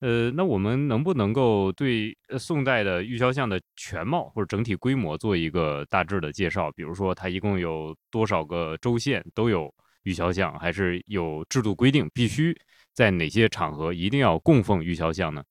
[0.00, 6.70] 呃，那我们能不能够对宋代的玉肖像的全貌或者整体规模做一个大致的介绍？
[6.72, 12.54] 比如说，它一共有多少个州县都有玉肖像，还是有制度规定必须
[12.92, 15.42] 在哪些场合一定要供奉玉肖像呢？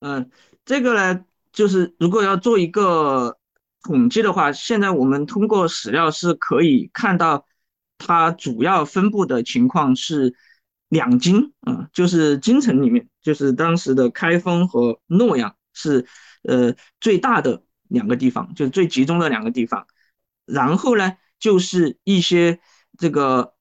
[0.00, 0.28] 嗯，
[0.64, 3.36] 这个呢，就是如果要做一个。
[3.82, 7.46] 统计的话，现在我们通过史料是可以看到，
[7.98, 10.34] 它主要分布的情况是
[10.88, 16.06] 两京，啊，就是京城里面，就是当时的开封和洛阳是
[16.42, 19.86] 呃最大的两个地方，就是最集中的两个地方。
[20.44, 22.60] 然后呢，就是一些
[22.98, 23.54] 这个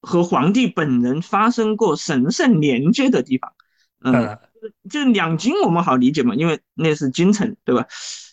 [0.00, 3.52] 和皇帝本人发生过神圣连接的地方。
[4.04, 4.38] 嗯，
[4.88, 7.86] 就两京我们好理解嘛，因为那是京城，对吧？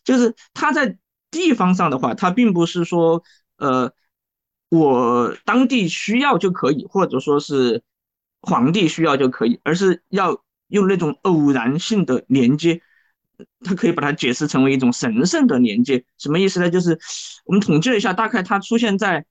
[0.03, 0.97] 就是他在
[1.31, 3.23] 地方上的话，他并不是说
[3.57, 3.91] 呃
[4.69, 7.81] 我当地需要就可以，或者说是
[8.41, 12.81] 皇帝需要就可以，而是要用那种偶然性的连接。
[13.63, 16.69] 它可以把它解释成为一种神圣的连接，什么意思呢？
[16.69, 16.99] 就是
[17.43, 19.25] 我们统计了一下，大概它出现在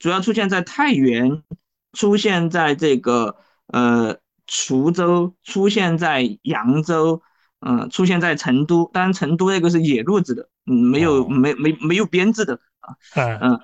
[0.00, 1.44] 主要出现在太原，
[1.92, 3.36] 出现在这个
[3.68, 4.16] 呃
[4.52, 7.22] 滁州，出现在扬州，
[7.60, 8.90] 嗯，出现在成都。
[8.92, 12.94] 当然，成都那个是野路子的，嗯，没有没没没有编制的啊，
[13.40, 13.60] 嗯，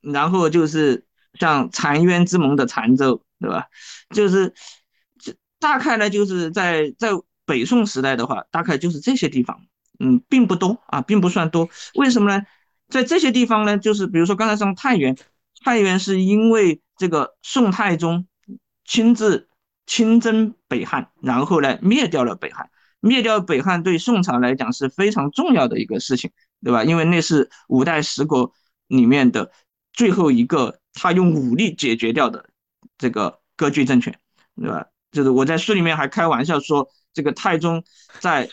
[0.00, 1.04] 然后就是
[1.40, 3.66] 像澶渊之盟的澶州，对吧？
[4.10, 4.54] 就是
[5.18, 7.10] 这大概呢，就是在在。
[7.44, 9.60] 北宋时代的话，大概就是这些地方，
[9.98, 11.68] 嗯，并不多啊，并不算多。
[11.96, 12.46] 为什么呢？
[12.88, 15.16] 在这些地方呢，就是比如说刚才说太原，
[15.64, 18.28] 太原是因为这个宋太宗
[18.84, 19.48] 亲自
[19.86, 26.30] 亲征北汉，然后呢灭掉了北汉，灭掉北汉对宋朝来讲是非常重要的一个事情，
[26.62, 26.84] 对吧？
[26.84, 28.52] 因为那是五代十国
[28.88, 29.50] 里面的
[29.92, 32.48] 最后一个他用武力解决掉的
[32.98, 34.18] 这个割据政权，
[34.56, 34.86] 对吧？
[35.10, 36.88] 就是我在书里面还开玩笑说。
[37.14, 37.84] 这个太宗
[38.20, 38.48] 在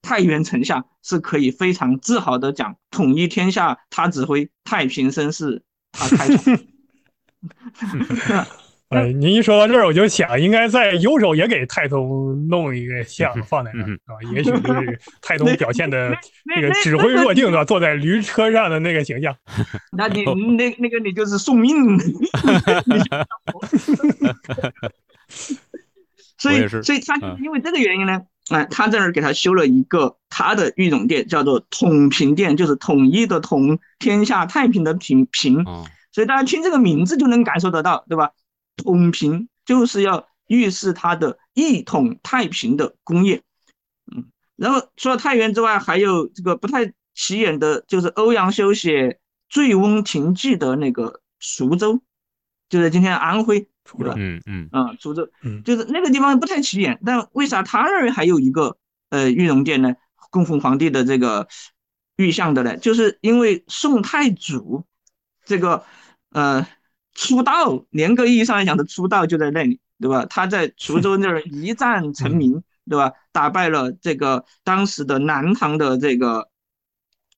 [0.00, 6.56] 太原城下是可以非常自豪的讲统一天下，他指挥太平盛世，他开创。
[8.94, 19.34] 哎，您一说到这儿，我就想应该在右手也给太宗弄一个像放在那儿啊，也许就是 太宗表现的那个指挥若定的坐在驴车上的那个形象。
[19.96, 20.24] 那你
[20.56, 21.74] 那那个你就是送命。
[26.36, 35.64] 所以，所以他因为这个原因呢，哎，他在这儿给他修了一个他的御种殿，叫做统平殿，就是统一的统，天下太平的平平。
[36.12, 38.30] 所以大家听这个名字就能感受得到，对吧？
[38.76, 43.42] 统平就是要预示他的一统太平的功业。
[44.14, 49.08] 嗯，然后除了太原之外，还有这个不太起眼的，就是欧阳修写
[49.48, 52.02] 《醉翁亭记》的那个滁州，
[52.68, 53.68] 就是今天安徽。
[53.84, 58.78] 滁州，嗯嗯啊，滁州，嗯，就是那个地方不太起眼，但为啥他那儿还有一个
[59.10, 59.94] 呃玉龙殿呢？
[60.30, 61.46] 供奉皇帝的这个
[62.16, 62.78] 玉像的呢？
[62.78, 64.84] 就是因为宋太祖
[65.44, 65.84] 这个
[66.30, 66.66] 呃
[67.14, 70.26] 出道，严格意义上来讲的出道就在那里，对吧？
[70.26, 73.12] 他在滁州那儿一战成名，对吧？
[73.32, 76.48] 打败了这个当时的南唐的这个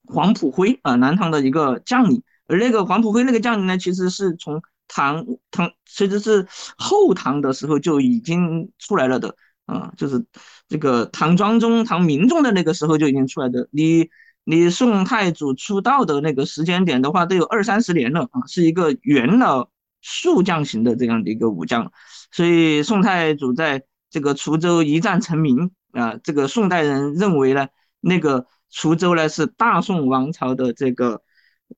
[0.07, 6.47] 黄埔辉啊，南唐的一个将领，而那个黄埔辉那个将领呢，其实是从唐唐其实是
[6.79, 9.35] 后唐的时候就已经出来了的
[9.67, 10.25] 啊，就是
[10.69, 13.69] 这个唐庄宗、唐明宗的那个时候就已经出来的。
[13.73, 14.09] 你
[14.49, 19.69] 你宋太祖出道的那个时间点的话，都有二三十年了啊，是一个元老
[20.01, 21.91] 数将型的这样的一个武将。
[22.31, 27.67] 所以宋太祖在这个滁州一战成名啊，这个宋代人认为呢，
[28.01, 31.23] 那个滁州呢是大宋王朝的这个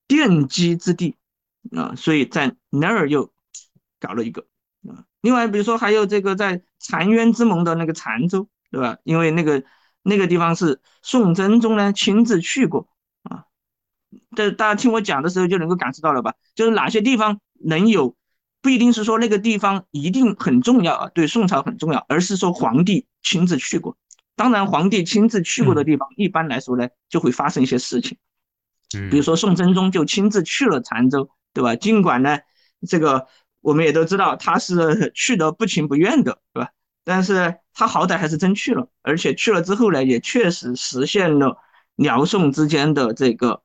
[0.07, 1.17] 奠基之地。
[1.77, 3.31] 啊，所以在那儿又
[4.01, 4.47] 搞了一个
[4.89, 5.05] 啊。
[5.21, 8.97] 另外，比如说还有这个在澶渊之盟的那个澶州，对吧？
[9.05, 9.63] 因为那个
[10.09, 12.89] 那个地方是宋真宗呢亲自去过
[13.23, 13.45] 啊。
[14.35, 16.35] 这大家听我讲的时候就能够感受到了吧？
[16.55, 18.17] 就是哪些地方能有，
[18.61, 23.97] 不一定是说那个地方一定很重要啊，对宋朝很重要，而是说皇帝亲自去过。
[24.35, 28.19] 当然，皇帝亲自去过的地方，一般来说呢，就会发生一些事情。
[29.11, 31.31] 比如说宋真宗就亲自去了澶州。
[31.55, 31.75] 对吧？
[31.75, 32.39] 尽管呢，
[32.87, 33.27] 这个
[33.61, 36.71] 我们也都知道他是去的不情不愿的，对吧？
[37.03, 41.57] 但是他好歹还是真去了，而且去了之后呢，也确实实现了
[41.95, 43.63] 辽宋之间的这个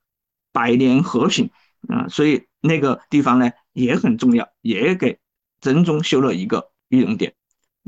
[0.53, 1.49] 百年和平
[1.89, 5.19] 啊，所以那个地方呢也很重要，也给
[5.59, 7.33] 真宗修了一个御龙殿，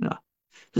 [0.01, 0.19] 啊，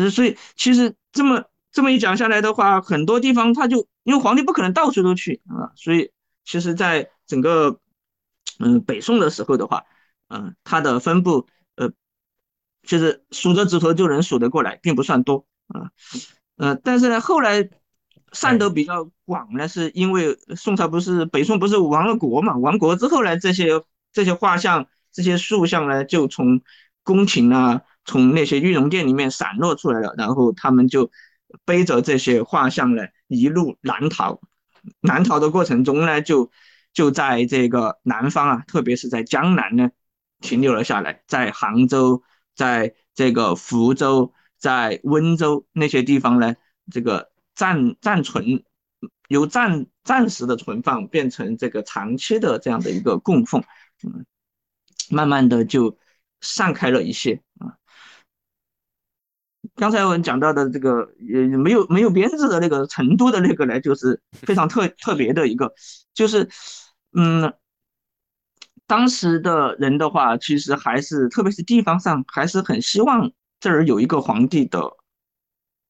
[0.10, 6.12] 所以其实这么这么一讲下来的话，很多地方他就因为皇帝不可能到处都去啊，所以
[6.44, 7.80] 其实在整个。
[8.58, 9.84] 嗯，北宋的时候的话，
[10.30, 11.46] 嗯，它的分布，
[12.86, 15.92] 就是数着指头就能数得过来，并不算多啊，
[16.58, 17.70] 呃，但是呢，后来
[18.32, 22.56] 散得比较广呢，是因为宋朝不是北宋不是亡了国嘛？
[22.58, 26.62] 亡国之后呢，这些这些画像、这些塑像呢，就从
[27.04, 31.12] 宫廷啊，从那些玉龙殿里面散落出来了，然后他们就
[31.66, 34.40] 背着这些画像呢，一路南逃，
[35.02, 36.50] 南逃的过程中呢，就。
[36.96, 39.90] 就在这个南方啊，特别是在江南呢，
[40.40, 42.24] 停留了下来，在杭州，
[42.56, 46.56] 在这个福州，在温州那些地方呢，
[46.92, 48.64] 这个暂暂存，
[49.28, 53.64] 由暂暂时的存放变成这个长期的这样的一个供奉，
[54.04, 54.26] 嗯，
[55.10, 55.98] 慢慢的就
[56.42, 57.78] 散开了一些啊。
[59.76, 65.74] 刚才我们讲到的这个也没有没有编制的那个成都的那个呢，就是非常特特别的一个，
[66.14, 66.48] 就是
[67.14, 67.54] 嗯，
[68.88, 74.80] 当时的人的话，其实还是特别是地方上还是很希望这儿有一个皇帝的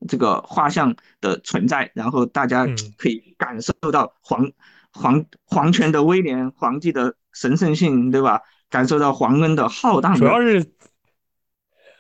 [0.08, 2.66] 这个画像的存在，然后大家
[2.98, 4.52] 可以感受到皇
[4.92, 8.42] 皇皇权的威廉，皇帝的神圣性，对吧？
[8.70, 10.16] 感受到皇恩的浩荡。
[10.16, 10.66] 主要是。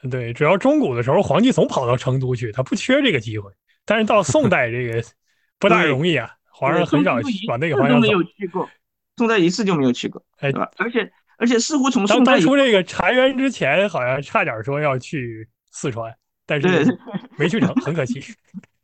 [0.10, 3.52] 对，主要中古的时候，皇帝总跑到成都去，他不缺这个机会。
[3.86, 5.04] 但是到宋代，这个
[5.58, 7.16] 不大容易啊，皇上很少
[7.48, 8.08] 往那个方向走。
[8.08, 8.70] 没有去过，
[9.18, 10.70] 宋代一次就没有去过，哎，对吧？
[10.78, 16.68] 而且而且似乎从宋代出这个澶渊之前，好像差点说要去四川，但是
[17.38, 18.24] 没去成，很可惜。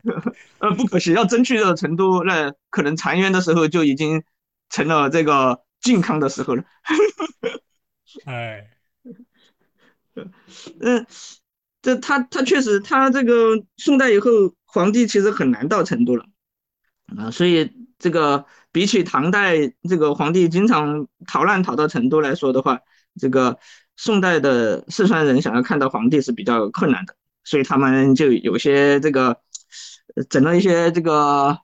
[0.59, 4.23] 呃，不可惜，要真去了成都，那可能澶渊的时候就已经
[4.69, 6.63] 成了这个靖康的时候了。
[8.25, 8.67] 哎。
[10.81, 11.05] 嗯，
[11.81, 14.29] 这他他确实，他这个宋代以后，
[14.65, 16.25] 皇帝其实很难到成都了
[17.17, 19.57] 啊，所以这个比起唐代
[19.89, 22.79] 这个皇帝经常逃难逃到成都来说的话，
[23.19, 23.57] 这个
[23.95, 29.41] 宋代的四川人想要看到皇帝是比较困难的，所以他们就有些这个
[30.29, 31.60] 整了一些这个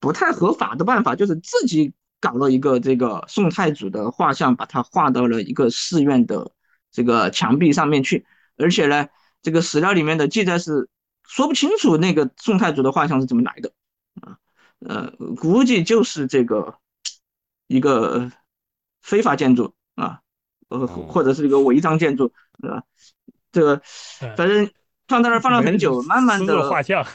[0.00, 6.52] 不太合法的办法，就是自己搞了一个这个宋太祖的画像，把它画到了一个寺院的。
[6.92, 8.24] 这个墙壁上面去，
[8.56, 9.06] 而且呢，
[9.42, 10.88] 这个史料里面的记载是
[11.28, 13.70] 说不清楚那个宋太祖的画像是怎么来的
[14.22, 14.38] 啊，
[14.88, 16.78] 呃，估计就是这个
[17.66, 18.30] 一个
[19.02, 20.20] 非法建筑啊，
[20.68, 22.82] 呃，或者是一个违章建筑，对吧？
[23.52, 23.82] 这个
[24.36, 24.70] 反正
[25.08, 27.06] 放在那儿放了很久，慢慢的画像，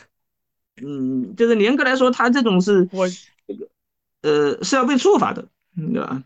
[0.82, 3.08] 嗯，就是严格来说，他这种是我
[3.48, 3.68] 这个
[4.22, 6.24] 呃是要被处罚的，对吧？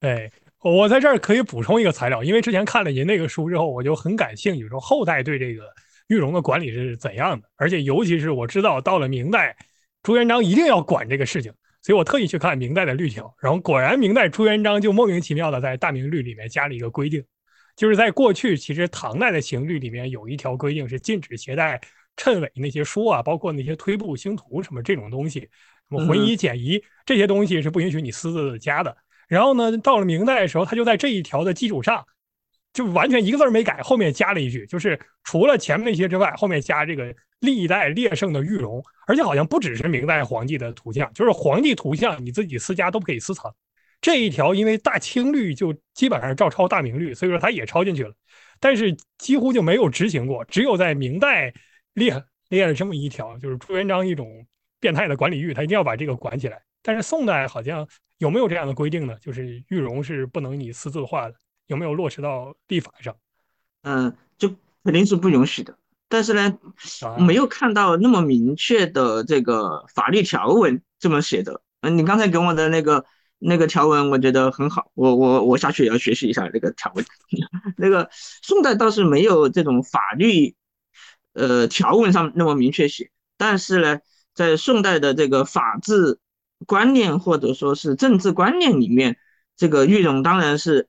[0.00, 0.30] 哎。
[0.64, 5.62] 我在这儿可以补充一个材料，因为之前看了您那个书之后，我就很感兴趣，说后代对这个
[6.06, 9.54] 玉容的管理是怎样的，而且尤其是我知道到了明代，
[10.04, 17.24] 朱元璋一定要管这个事情，所以我特意去看明代的律条，然后果然明代朱元璋就莫名其妙的在大明律里面加了一个规定，
[17.74, 21.80] 就是在过去其实唐代的刑律里面有一条规定是禁止携带
[22.16, 25.48] 谶纬那些书啊，包括那些推步星图什么这种东西，什
[25.88, 28.96] 么浑仪简仪这些东西是不允许你私自加的。
[29.26, 32.04] 然后呢，到了明代的时候，他就在这一条的基础上，
[32.74, 43.54] 就完全一个字没改，后面加了一句，就是除了前面那些之外，后面加这个历代列圣的玉容，而且好像不只是明代皇帝的图像，就是皇帝图像你自己私家都可以私藏。
[44.00, 48.12] 这一条因为大清律就基本上照抄大明律，所以说他也抄进去了，
[48.60, 51.54] 但是几乎就没有执行过，只有在明代
[51.94, 54.44] 列列了这么一条，就是朱元璋一种
[54.80, 56.60] 变态的管理欲，他一定要把这个管起来。
[56.82, 57.88] 但是宋代好像。
[58.18, 59.16] 有没有这样的规定呢？
[59.20, 61.34] 就是玉容是不能你私自画的，
[61.66, 63.16] 有没有落实到立法上？
[63.82, 64.48] 嗯，就
[64.82, 65.76] 肯定是不允许的。
[66.08, 66.58] 但是呢，
[67.18, 71.60] 没有看到那么明确的这个法律条文这么写的。
[71.80, 73.04] 嗯，你刚才给我的那个
[73.38, 74.90] 那个条文，我觉得很好。
[74.94, 77.04] 我我我下去也要学习一下那个条文。
[77.76, 80.54] 那个宋代倒是没有这种法律
[81.32, 84.00] 呃条文上那么明确写，但是呢，
[84.34, 86.18] 在宋代的这个法治。
[86.66, 89.18] 观念或者说是政治观念里面，
[89.54, 90.88] 这个玉容当然是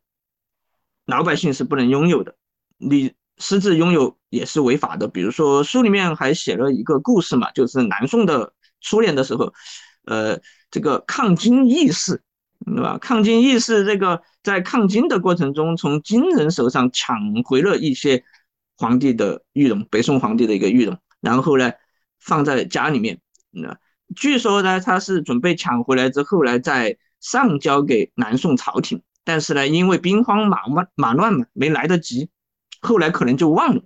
[1.05, 2.35] 老百姓是不能拥有的，
[2.77, 5.07] 你私自拥有也是违法的。
[5.07, 9.53] 比如说书里面还写了一个故事嘛，就是南宋的初年的时候，
[10.05, 10.39] 呃，
[10.71, 12.21] 这个抗金义士，
[12.65, 12.97] 对吧？
[12.97, 18.23] 抗金义士这个在抗金的过程中，从金人手上抢回了一些
[18.77, 21.71] 皇帝的玉容，北宋皇帝的一个玉容，然后呢
[22.19, 23.19] 放在家里面，
[23.51, 23.77] 那。
[24.15, 32.29] 据说呢，他是准备抢回来之后呢，再上交给南宋朝廷，但是呢，因为兵荒马乱马乱嘛，没来得及，
[32.79, 33.83] 后来可能就忘了。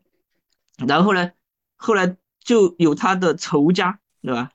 [0.87, 1.31] 然后呢，
[1.77, 4.51] 后来就有他的仇家，对吧？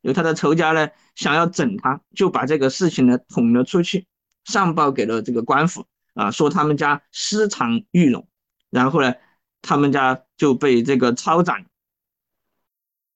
[0.00, 4.06] 有他的仇家呢，想要整他，就把这个事情呢捅了出去，
[4.44, 8.26] 上报给了这个官府啊，说他们家私藏玉龙，
[8.70, 9.12] 然后呢，
[9.60, 11.66] 他们家就被这个抄斩，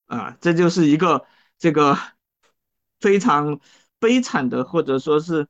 [0.06, 1.24] 啊，这就是一个。
[1.58, 1.96] 这个
[2.98, 3.60] 非常
[4.00, 5.46] 悲惨的，或者说是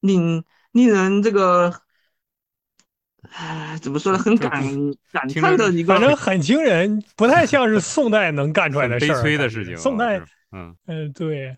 [0.00, 0.42] 令
[0.72, 1.72] 令人这个，
[3.32, 4.18] 唉，怎么说呢？
[4.18, 4.50] 很感
[5.12, 9.14] 感叹的一个，反正很惊人，不太像是宋代能干出来的事儿。
[9.14, 9.76] 悲催的事情。
[9.76, 10.20] 宋代，
[10.52, 11.56] 嗯嗯，对。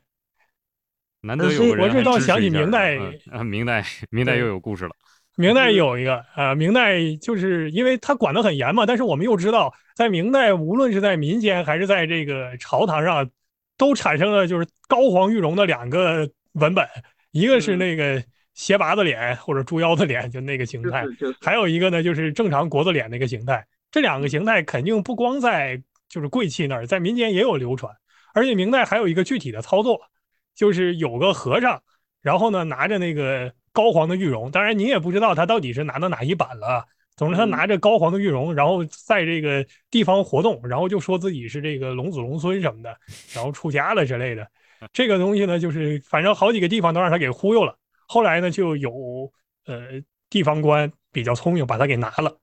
[1.21, 2.99] 难得有我这倒想起明代
[3.31, 4.91] 啊，明代明代又有故事了。
[5.37, 13.31] 明代有一个啊，明代就是因为他管得很严嘛，但是我们又知道，在明代，无论是在民间还是在这个朝堂上。
[13.79, 16.87] 都产生了就是高皇玉容的两个文本，
[17.33, 18.23] 一个是那个
[18.55, 21.05] 斜拔子脸或者猪腰子脸，就那个形态。
[21.41, 23.67] 还有一个呢，就是正常国字脸那个形态。
[23.91, 27.95] 这两个形态肯定不光在就是贵气那儿，在民间也有流传。
[28.35, 30.01] 而且明代还有一个具体的操作，
[30.55, 31.83] 就是有个和尚，
[32.23, 36.85] 然后呢拿着那个高黄的玉容，当然你也不知道他到底是拿到哪一版了。
[37.15, 42.97] 总之他拿着高黄的玉容，然后在这个地方活动，然后就说自己是这个龙子龙孙什么的，
[43.35, 44.49] 然后出家了之类的。
[44.95, 47.77] 这个东西呢，就是反正好几个地方都让他给忽悠了。
[48.13, 48.93] 后来呢，就有
[49.65, 52.37] 呃地方官比较聪明，把他给拿了。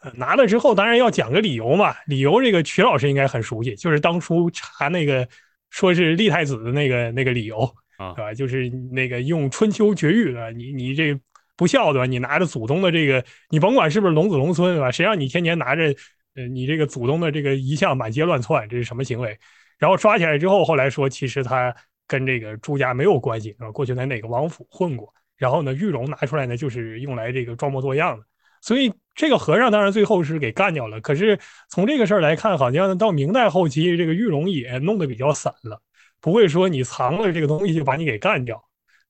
[0.00, 1.92] 呃，拿了之后，当然要讲个理由嘛。
[2.06, 5.28] 理由这个曲老师应该很熟悉，就是当初查那个
[5.70, 7.62] 说是立太子的那个那个理由
[7.96, 8.32] 啊，对吧？
[8.32, 11.18] 就是那个用春秋绝育的，你你这
[11.56, 12.06] 不孝对吧？
[12.06, 14.88] 你拿着祖宗的这个，你甭管是不是龙子龙孙对吧？
[14.92, 15.92] 谁让你天天拿着
[16.36, 19.36] 呃你这个祖宗的这个遗像满街乱窜，这是什么行为？
[19.78, 21.74] 然后抓起来之后，后来说其实他
[22.08, 25.14] 跟这个朱家没有关系啊，过去在哪个王府混过。
[25.36, 28.24] 然后呢，玉龙拿出来呢，就是用来这个装模作样的。
[28.60, 31.00] 所以这个和尚当然最后是给干掉了。
[31.00, 31.38] 可是
[31.68, 35.80] 从这个事儿来看，好像到明代后期，这个玉龙也弄得比较散了，
[36.20, 38.64] 不会说你藏了这个东西就把你给干掉。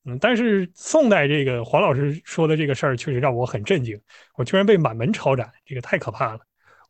[0.04, 3.98] 嗯，但是宋代这个黄老师说的这个事儿确实让我很震惊，
[4.36, 6.40] 我居然被满门抄斩，这个太可怕了。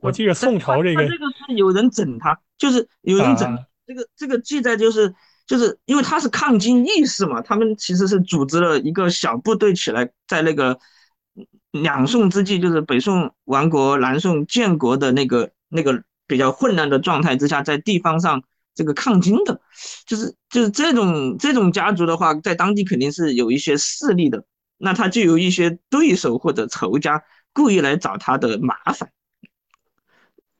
[0.00, 3.56] 我记得宋朝这个，这个是有人整他，就是有人整
[3.86, 5.14] 这个这个记载，就是
[5.48, 10.78] 就是因为他是抗金义士嘛，他们其实是组织了一个小部队起来，在那个。
[11.70, 18.42] 两宋之际，就是北宋亡国、南宋建国的那个那个比较混乱的状态之下，在地方上
[18.74, 19.60] 这个抗金的，
[20.06, 24.42] 就是就是这种这种家族的话，在当地肯定是有一些势力的，
[24.78, 27.22] 那他就有一些对手或者仇家
[27.52, 29.10] 故意来找他的麻烦。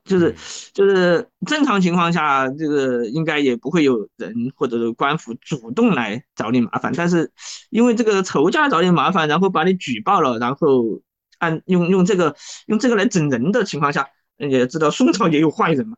[0.09, 0.35] 就是
[0.73, 6.93] 就是正常情况下，这个应该也不会有人或者是官府主动来找你麻烦。
[6.97, 7.31] 但是
[7.69, 11.03] 因为这个仇家找你麻烦，然后把你举报了，然后
[11.39, 12.35] 按用用这个
[12.67, 15.97] 用这个来整人的情况下，也知道宋朝也有坏人嘛。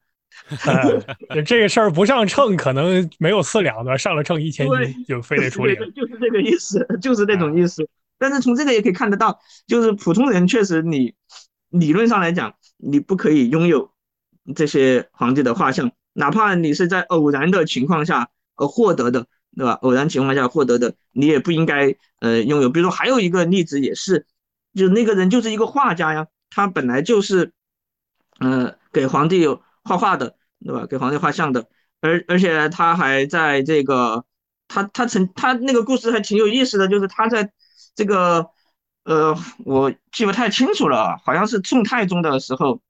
[1.46, 5.76] 这个事儿不上秤可能没有四两的，上了秤一千斤就非得处理。
[5.94, 7.88] 就是这个意思，就是这种意思。
[8.18, 11.14] 但是从这个也可以看得到，就是普通人确实你
[11.68, 13.90] 理论上来讲，你不可以拥有。
[14.54, 19.26] 这些皇帝的画像，哪怕你是在偶然的情况下呃获得的，
[19.56, 19.72] 对吧？
[19.82, 22.70] 偶然情况下获得的，你也不应该呃拥有。
[22.70, 24.26] 比如说还有一个例子也是，
[24.74, 27.52] 就那个人就是一个画家呀，他本来就是
[28.38, 29.46] 呃给皇帝
[29.84, 30.86] 画画的，对吧？
[30.86, 31.66] 给皇帝画像的，
[32.00, 34.24] 而而且他还在这个
[34.68, 37.52] 他他曾他那个故事还挺有意思的，就是他在
[37.94, 38.46] 这个
[39.04, 42.80] 呃我记不太清楚了，好像是宋太宗的时候。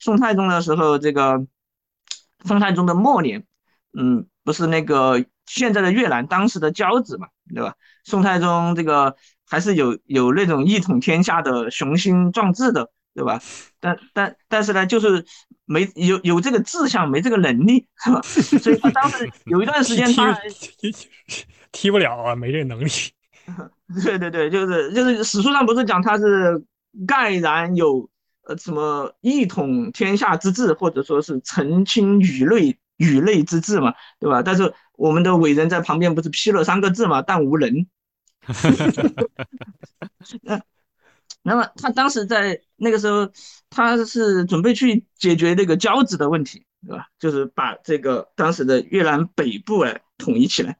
[0.00, 1.46] 宋太宗的时候，这个
[2.44, 3.44] 宋太宗的末年，
[3.96, 7.74] 嗯，不是那个现在的越南当时的交子嘛，对吧？
[8.04, 9.14] 宋太宗这个
[9.46, 13.40] 还是有有那种一统天下的雄心壮志的，对吧？
[13.78, 15.24] 但但但是呢，就是
[15.66, 18.22] 没有有这个志向，没这个能力，是吧？
[18.24, 20.34] 所以他当时有一段时间他
[21.72, 22.88] 踢不了啊，没这能力。
[24.02, 26.64] 对对对，就是就是史书上不是讲他是
[27.06, 28.09] 盖然有。
[28.50, 34.42] 呃，什么一统天下之志，或者说是澄清宇内宇内之志嘛，对吧？
[34.42, 37.86] 但是我们的伟人在旁边不是批了三个字嘛，但无能。
[40.42, 40.60] 那
[41.42, 43.30] 那么他当时在那个时候，
[43.70, 47.06] 他是准备去解决那个交子的问题，对吧？
[47.20, 50.76] 就是把这个当时的越南北部哎统一起来。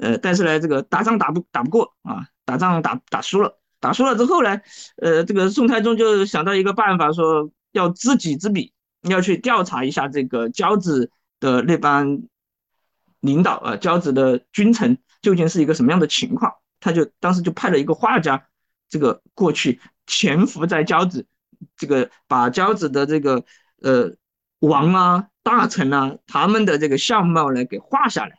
[0.00, 3.58] 呃，但是呢，这个打仗打不打不过啊，打仗打打输了。
[3.80, 4.60] 打输了之后呢，
[4.96, 8.72] 呃，这个宋太宗就想到一个办法，说要知己知彼，
[9.02, 11.10] 要去调查一下这个交子
[11.40, 12.22] 的那帮
[13.20, 16.54] 领导啊，交子的君臣究竟是一个什么样的情况。
[16.78, 18.46] 他就当时就派了一个画家，
[18.88, 21.26] 这个过去潜伏在交子，
[21.76, 23.44] 这个把交子的这个
[23.82, 24.14] 呃
[24.60, 28.38] 王啊、大臣啊他们的这个相貌呢给画下来，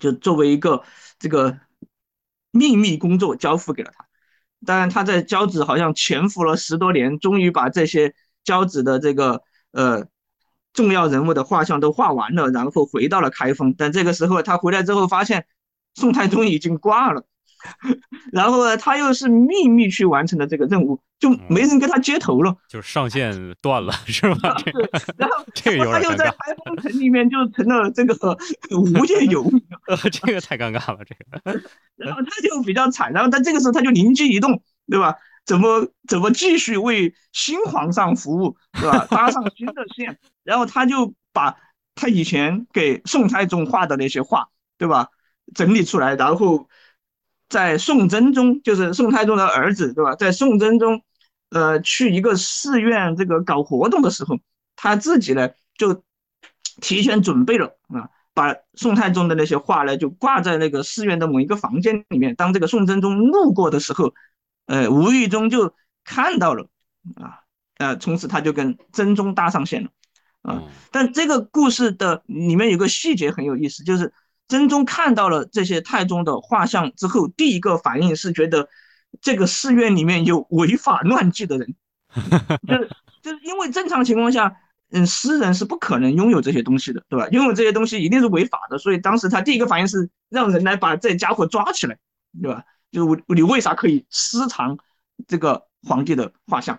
[0.00, 0.84] 就作为一个
[1.18, 1.58] 这个
[2.50, 4.06] 秘密工作交付给了他。
[4.64, 9.42] 当然，他在交子好像潜伏了十多年，终于把这些交子的这个
[9.72, 10.06] 呃
[10.72, 13.74] 重要人物的画像都画完了，然后回到了开封。
[13.76, 15.46] 但这个时候他回来之后，发现
[15.94, 17.24] 宋太宗已经挂了。
[18.32, 24.54] 然后呢，他又是秘密去完成的这个任务，就没人跟他接头了，就是上线断了， 是吧？
[24.64, 24.72] 对。
[25.16, 25.28] 然
[25.86, 28.14] 后他又在开封城里面就成了这个
[28.70, 29.62] 无业游民，
[30.12, 31.60] 这个太尴尬了，这个。
[31.96, 35.16] 然后他就比较惨，然后他这个时候他就灵机一动，对吧？
[35.46, 39.06] 怎么怎么继续为新皇上服务，对吧？
[39.10, 41.56] 搭上新的线，然后他就把
[41.94, 45.08] 他以前给宋太宗画的那些画，对吧？
[45.54, 46.68] 整理出来，然后。
[47.48, 50.16] 在宋真宗，就是宋太宗的儿子，对吧？
[50.16, 51.02] 在宋真宗，
[51.50, 54.38] 呃，去一个寺院这个搞活动的时候，
[54.74, 56.02] 他自己呢就
[56.80, 62.34] 提前准备了啊，把宋太宗的那些画呢就挂在那个寺院的某一个房间里面。
[62.34, 64.12] 当这个宋真宗路过的时候，
[64.66, 66.66] 呃，无意中就看到了
[67.16, 67.40] 啊，
[67.76, 69.90] 呃，从此他就跟真宗搭上线了
[70.42, 70.62] 啊。
[70.90, 74.12] 但这个故事的里面有个细节很有意思，就是。
[74.48, 78.68] 真宗看到了这些太宗的画像之后，第一个反应是觉得
[79.20, 81.74] 这个寺院里面有违法乱纪的人，
[82.66, 82.90] 就是
[83.22, 84.56] 就是因为正常情况下，
[84.90, 87.26] 嗯，诗人是不可能拥有这些东西的，对吧？
[87.28, 91.98] 拥有这些东西一定是违法的，所以当时他第一个反应是让人来把这家伙抓起来，
[92.42, 92.64] 对吧？
[92.92, 94.78] 就是我你为啥可以私藏
[95.26, 96.78] 这个皇帝的画像？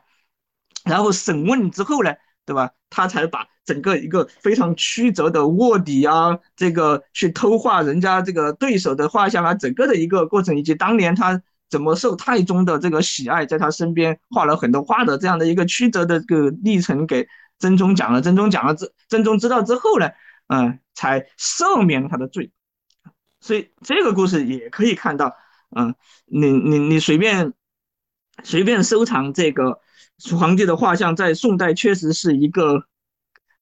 [0.84, 2.13] 然后审问之后呢？
[2.45, 2.70] 对吧？
[2.91, 18.22] 他才把整个一个非常曲折的卧底啊，这个去偷画人家这个对手的画像啊，整个的一个过程，以及当年他怎么受太宗的这个喜爱，在他身边画了很多画的这样的一个曲折的这个历程，给真宗讲了。
[18.22, 20.09] 真宗讲了之，真宗知道之后呢，
[20.47, 22.51] 嗯，才赦免他的罪。
[23.41, 25.36] 所以这个故事也可以看到，
[25.76, 25.95] 嗯，
[26.26, 27.53] 你你你随便
[28.43, 29.82] 随便收藏这个。
[30.39, 32.86] 皇帝的画像在宋代确实是一个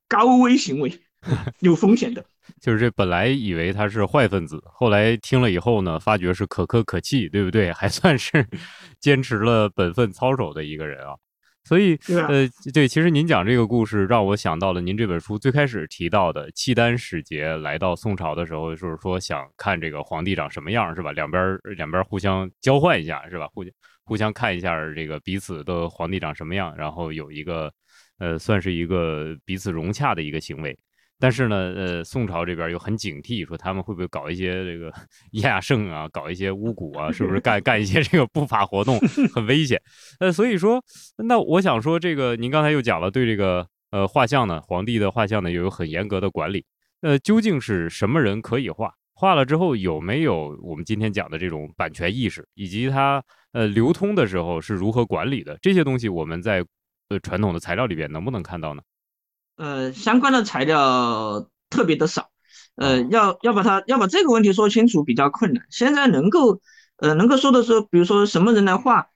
[0.08, 0.91] 高危行为，
[1.62, 2.24] 有风险的。
[2.62, 7.72] 就是这本来以为他是坏分子，后来听了以后呢，发觉是可歌可泣，对不对？
[7.74, 8.45] 还算是
[8.99, 11.16] 坚持了本分操守的一个人啊。
[11.66, 21.14] 所以，呃，对，其实您讲这个故事，让我想到了您这本书最开始提到的契丹使节来到宋朝的时候，就是说想看这个皇帝长什么样，是吧？
[21.14, 23.47] 两边两边互相交换一下，是吧？
[23.54, 23.72] 互相。
[24.06, 27.72] 互相看一下这个彼此的皇帝长什么样，然后有一个，
[28.20, 30.78] 呃，算是一个彼此融洽的一个行为。
[31.20, 34.91] 但是呢，呃，宋朝这边又很警惕，说他们会不会搞一些这个
[35.43, 38.99] 亚圣啊，搞一些巫蛊啊，是不是干 干一些这个不法活动，
[39.34, 39.82] 很危险。
[40.20, 40.84] 呃，所以说，
[41.18, 46.66] 那我想说，这个您刚才又讲了，对这个呃画像呢，皇帝的画像呢，又有很严格的管理。
[47.01, 48.91] 呃，究竟是什么人可以画？
[49.14, 55.57] 画了之后有没有我们今天讲的这种版权意识，以及它呃流通的时候是如何管理的？
[55.61, 56.66] 这些东西我们在
[57.10, 58.82] 呃传统的材料里边能不能看到呢？
[59.56, 62.30] 呃，相关的材料特别的少，
[62.76, 65.66] 呃，要要把它要把这个问题说清楚比较困难。
[65.70, 66.62] 现在能够
[66.97, 69.10] 呃能够说的说，比如说什么人来画，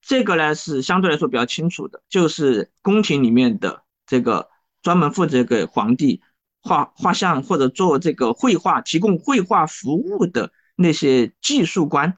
[0.00, 4.48] 这个呢是相对来说比较清楚的，就是宫廷里面的这个
[4.82, 6.22] 专门负责给皇帝。
[6.66, 12.16] 画画像或者做这个绘画，提供绘画服务的那些技术官，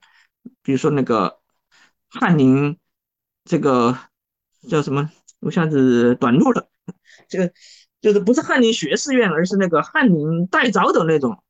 [0.62, 1.40] 比如说那个
[2.08, 2.78] 翰林，
[3.44, 3.98] 这个
[4.68, 5.10] 叫什么？
[5.40, 6.68] 我一下子短路了。
[7.28, 7.52] 这个
[8.00, 11.42] 就是不是翰林学士院，而是那个翰林代招的那种，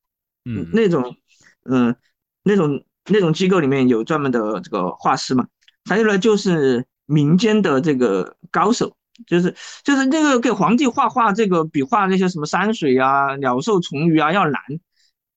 [0.44, 1.16] 嗯，那种，
[1.64, 1.96] 嗯，
[2.42, 5.46] 那种那种机构里面有专门的这个画师嘛。
[5.84, 8.96] 还有呢，就是民间的这个高手。
[9.26, 14.60] 就是就是那个给皇帝画画，这个比画那些什么山水啊、鸟兽虫鱼啊要难。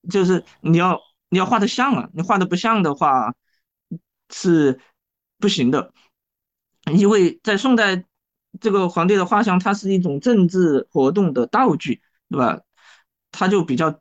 [0.09, 0.99] 就是你要
[1.29, 3.33] 你要画的像啊，你画的不像的话
[4.33, 4.77] 是
[5.39, 5.93] 不行的。
[6.97, 8.03] 因为在宋代，
[8.59, 12.59] 这个皇帝的画像它是一种政治活动的道具，对吧？
[13.31, 13.99] 他就比较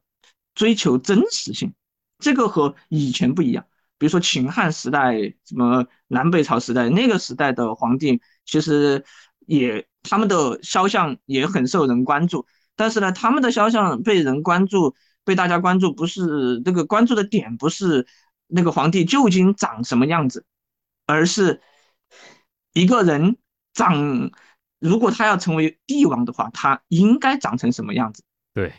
[0.54, 1.74] 追求真实性，
[2.18, 3.66] 这个和以前不一样。
[3.98, 5.14] 比如说秦汉时代、
[5.44, 9.04] 什么南北朝时代，那个时代的皇帝其实。
[9.48, 12.44] 也他们的肖像也很受人关注，
[12.76, 18.06] 但是呢，他们的肖像被人关注，被大家关注，不是那个关注的点，不是
[18.46, 20.44] 那个皇帝究竟长什么样子，
[21.06, 21.62] 而是
[22.78, 23.36] 一个人
[23.74, 24.30] 长，
[24.78, 28.22] 如果他要成为帝王的话，他应该长成什么样子？
[28.54, 28.72] 对，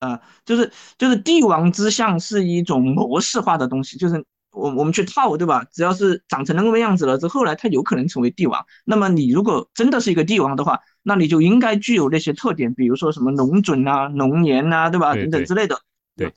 [0.00, 4.24] 呃，就是就是帝王之相是一种模式化的东西，就是。
[4.56, 5.64] 我我们去套，对吧？
[5.72, 8.64] 只要是长成那个样子了，之后来他有可能成为帝王。
[8.84, 15.12] 那么你如果真的是一个帝王的话，那你就应该具有那些特点，比如说什么龙准啊、龙颜啊，对吧？
[15.12, 15.80] 等等之类的。
[16.16, 16.32] 对，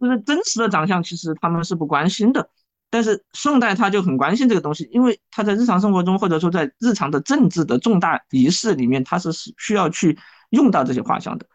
[0.00, 2.48] 就是真实的长相，其实他们是不关心的。
[2.90, 10.18] 但是宋代他就很关心这个东西，因为他在日常生活中，或者说在日常的政治的重大仪式里面，他是需要去
[10.50, 11.46] 用到这些画像的。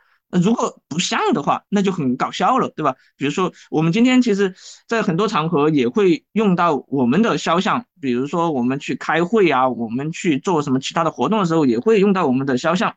[0.42, 2.96] 如果不像的话，那就很搞笑了，对吧？
[3.16, 4.56] 比如说，我们今天其实，
[4.88, 12.96] 在很多场合也会用到我们的肖像，比如说我们去开会啊，我们去做什么其他的活动的时候，也会用到我们的肖像。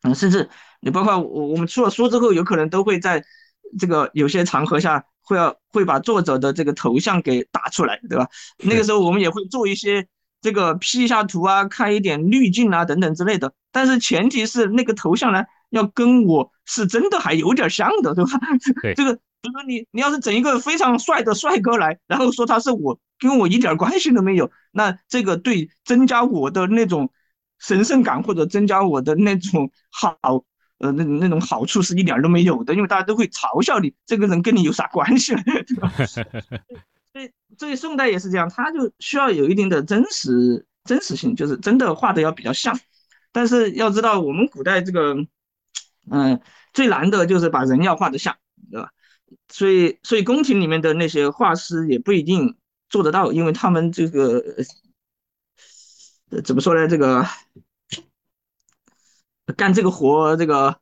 [0.00, 0.48] 嗯，甚至
[0.80, 3.22] 你包括我，我们出了书之后，有可能都会在
[3.78, 8.26] 这个有些场合下会要会把作者的这个头像给打出来，对吧？
[8.64, 10.06] 那个时候我们也会做一些
[10.40, 13.52] 这个 P 一下图啊，开一点滤镜啊等等之类的。
[13.70, 15.44] 但是前提是那个头像呢。
[15.70, 18.30] 要跟我是真的还有点像的，对吧？
[18.80, 27.10] 对，这个比如说你你要是整一个非常帅的帅哥来，然后说他是我，跟我一点关系都没有，那这个对增加我的那种
[27.58, 30.16] 神圣感或者增加我的那种好
[30.78, 35.92] 呃那那种好处是一点都没有的，因为大家都会嘲笑你这个人跟你有啥关系，对吧？
[37.12, 42.78] 所以所以宋代也是这样，他就需要有一定的真实真实性，就是真的画的要比较像。
[43.32, 45.14] 但是要知道，我们古代这个，
[46.10, 46.40] 嗯，
[46.72, 48.36] 最难的就是把人要画得像，
[48.70, 48.90] 对吧？
[49.48, 52.56] 所以，所以宫廷里面的那些画师也不一定
[52.88, 54.42] 做得到，因为他们这个，
[56.30, 56.86] 呃怎么说呢？
[56.86, 57.26] 这个
[59.54, 60.78] 干这个活，这个，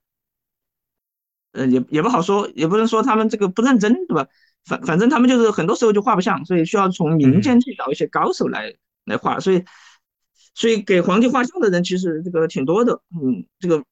[1.53, 4.27] 呃，也也不好说，也不能说他们这个不认真，对吧？
[4.65, 9.65] 反反正他们就是很多时候就画不像，所以需要从民间去找一些高手来来画，所以。
[10.57, 13.83] 所以给皇帝画像的人其实这个挺多的，嗯，这个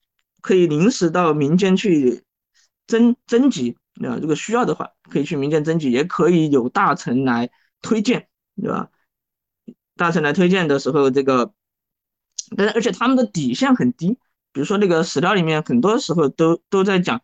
[0.40, 2.22] 可以临时到民间去
[2.86, 7.50] 征征集，啊，如果需要的话可以去民间征集，也可以有大臣来
[7.80, 8.90] 推荐，对吧？
[9.96, 11.52] 大臣来推荐的时候，这个，
[12.56, 14.16] 但是而且他们的底线很低，
[14.52, 17.20] 比如说那个史料里面很多时候都都在讲，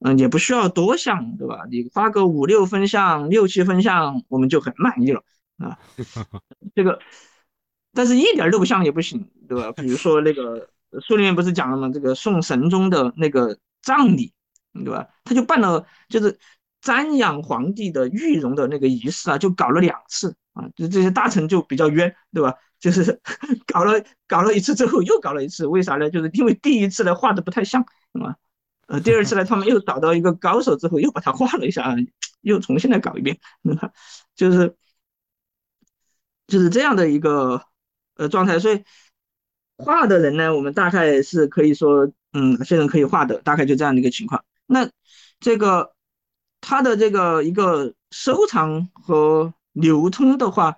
[0.00, 1.60] 嗯，也不需要多像，对吧？
[1.70, 5.22] 你发个五六分像、六七分像，我们就很满意了
[5.58, 5.78] 啊，
[6.74, 6.98] 这个。
[7.94, 9.70] 但是一点都不像也不行，对吧？
[9.72, 10.70] 比如说那个
[11.06, 11.90] 书里面不是讲了吗？
[11.92, 14.32] 这个宋神宗的那个葬礼，
[14.72, 15.06] 对吧？
[15.24, 16.38] 他就办了，就是
[16.82, 20.68] 瞻仰皇帝的玉容的那个仪式啊，就搞了两次啊。
[20.76, 22.54] 就这些大臣就比较冤，对吧？
[22.80, 23.20] 就是
[23.66, 26.10] 搞了搞了一次之后又搞了一次，为啥呢？
[26.10, 27.82] 就是因为第一次呢画的不太像，
[28.12, 28.36] 啊？
[28.86, 31.94] 呃，第二次呢他们又找到一个高手之后又把它画了一下，
[32.40, 33.90] 又重新来搞一遍，对吧？
[34.34, 34.76] 就是
[36.46, 37.62] 就是这样的一个。
[38.14, 38.84] 呃，状态，所以
[39.78, 44.44] 画的人呢，我们大概是可以说，嗯，现在可以画的，大概就这样的一个情况。
[44.66, 44.90] 那
[45.40, 45.94] 这个
[46.60, 50.76] 他的这个一个收藏和流通的话，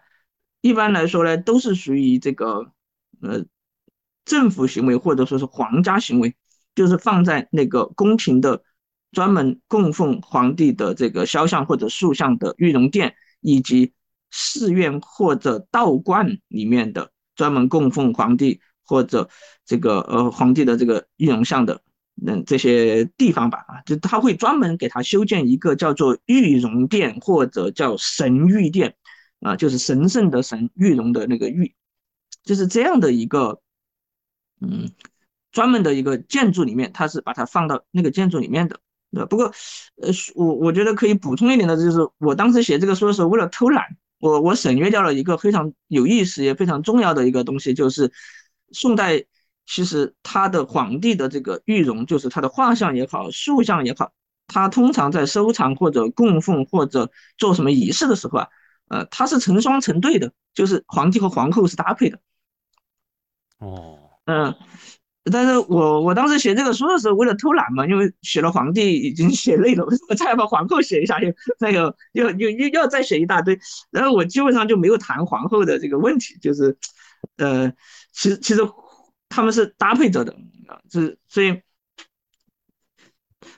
[0.60, 2.72] 一般来说呢，都是属于这个
[3.20, 3.44] 呃
[4.24, 6.34] 政府行为或者说是皇家行为，
[6.74, 8.62] 就是放在那个宫廷的
[9.12, 13.92] 专门供奉皇帝的这个肖像或者塑像的玉容殿，以及
[14.30, 17.10] 寺院或者道观里面的。
[17.36, 19.28] 专门供奉皇帝或者
[19.64, 21.82] 这个呃皇帝的这个玉容像的，
[22.26, 28.94] 嗯这些地方吧啊，就他会专门给他修建一个叫做玉容殿或者叫神玉殿
[29.40, 31.74] 啊，就是神圣的神玉容的那个玉，
[32.44, 33.60] 就是这样的一个
[34.60, 34.90] 嗯
[35.50, 38.80] 专门的一个建筑里面，他是把它放到那个建筑里面的。
[39.12, 39.46] 对不过
[40.02, 43.84] 呃我我觉得可以补充一点的就是我当时写这个书的时候，为了偷懒。
[44.20, 48.10] 我我省略掉了一个非常有意思也非常重要的一个东西，就是
[48.72, 49.22] 宋代
[49.66, 54.12] 其实他的皇帝的这个玉容，就是他的画像也好，塑像也好，
[54.46, 58.48] 他通常在收藏或者供奉或者做什么仪式的时候啊，
[58.88, 62.18] 呃，他是成双成对的，就是皇帝和皇后是搭配的。
[63.58, 64.54] 哦，嗯。
[65.32, 73.58] 但是我我当时写这个书的时候，为了偷懒嘛，因为写了皇帝已经写累了，我再把皇后写一下，又那个又又又要再写一大堆，
[73.90, 76.76] 然后我基本上就没有谈皇后的这个问题，就是，
[77.38, 77.72] 呃，
[78.12, 78.60] 其实其实
[79.34, 80.32] 他们是搭配着的
[80.68, 81.60] 啊，是所以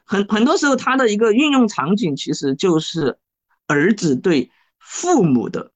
[0.04, 3.18] 很很多时候他的一个运用场景其实就是
[3.66, 5.70] 儿子对父母的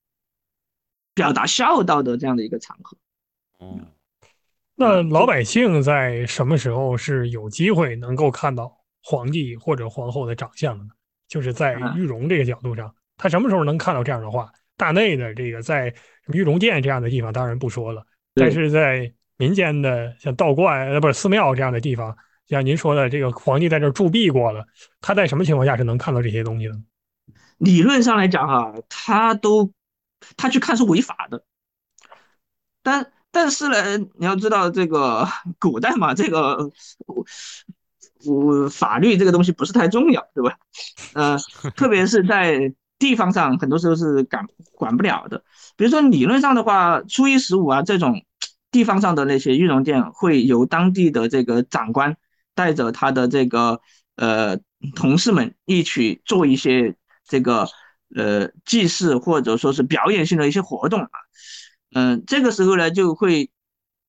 [1.12, 2.96] 表达孝道的这样的一个场合，
[3.58, 3.86] 嗯。
[4.74, 10.90] 那老百姓在什么时候是有机会能够看到皇帝或者皇后的长相的呢？
[11.28, 14.50] 就是在玉容这个角度上，他什么时候能看到这样的话？
[14.78, 15.94] 大内的这个在
[16.32, 22.16] 玉容殿这样的地方当然不说了，但是在民间的像道观呃不是寺庙这样的地方，
[22.46, 24.64] 像您说的这个皇帝在这铸币过了，
[25.00, 26.74] 他在什么情况下是能看到这些东西的？
[27.58, 29.72] 理论上来讲哈，他都
[30.36, 31.42] 他去看是违法的，
[32.82, 33.12] 但。
[33.32, 35.24] 但是呢，你要知道这个
[35.60, 36.68] 古代嘛，这个
[38.26, 40.58] 我法律这个东西不是太重要，对吧？
[41.14, 41.38] 呃，
[41.76, 45.44] 特别是在地方上，很多时候是管管不了的。
[45.76, 48.20] 比如说理论上的话，初一十五啊这种
[48.70, 52.16] 地方上的那些玉龙殿，会由当地的这个长官
[52.54, 53.80] 带着他的这个
[54.16, 54.58] 呃
[54.94, 57.66] 同事们一起做一些这个
[58.14, 61.10] 呃祭祀或者说是表演性的一些活动啊。
[61.92, 63.50] 嗯，这个时候呢，就会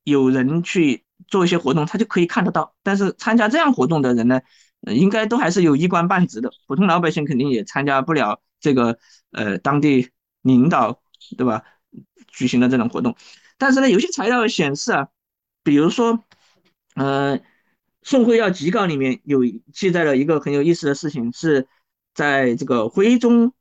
[0.03, 2.75] 有人去做一些活动，他就可以看得到。
[2.83, 4.39] 但是参加这样活动的人呢，
[4.81, 8.99] 应该都还是有一官半职的，普通老百姓肯定也参加不了这个
[9.31, 10.11] 呃当地
[10.43, 11.01] 领导
[11.37, 11.63] 对吧
[12.27, 13.15] 举行的这种活动。
[13.61, 15.07] 但是呢，有些材料显示啊，
[15.61, 16.23] 比如说，
[16.95, 17.37] 呃，
[18.01, 19.41] 《宋徽要集稿》里面有
[19.71, 21.67] 记载了一个很有意思的事情，是
[22.15, 23.53] 在这个徽宗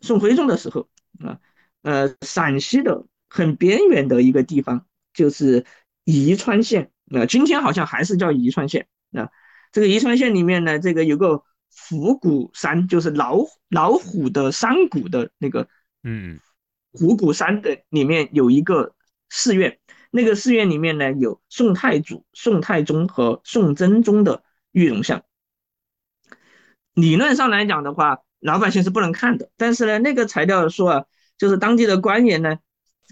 [0.00, 1.40] 宋徽宗的时候啊，
[1.82, 5.66] 呃，陕西的很边缘的一个地方就是
[6.04, 9.28] 宜川县啊，今天好像还是叫宜川县啊。
[9.72, 11.42] 这个宜川县里面呢，这个有个
[11.88, 15.68] 虎骨山，就是老老虎的山谷的那个，
[16.04, 16.38] 嗯，
[16.92, 18.94] 虎骨山的里面有一个
[19.28, 19.78] 寺院，
[20.10, 25.22] 那个寺院里面呢有宋太祖、宋太宗和宋真宗的玉容像。
[26.94, 29.50] 理论上来讲的话，老百姓是不能看的。
[29.56, 31.04] 但是呢，那个材料说啊，
[31.38, 32.56] 就是当地的官员呢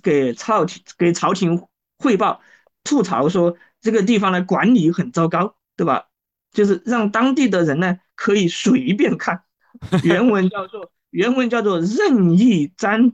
[0.03, 1.67] 给朝廷给朝廷
[1.99, 2.41] 汇报，
[2.83, 6.07] 吐槽说这个地方的管理很糟糕，对吧？
[6.53, 9.43] 就是让当地的人呢可以随便看，
[10.05, 13.11] 原文叫做原文叫做任意占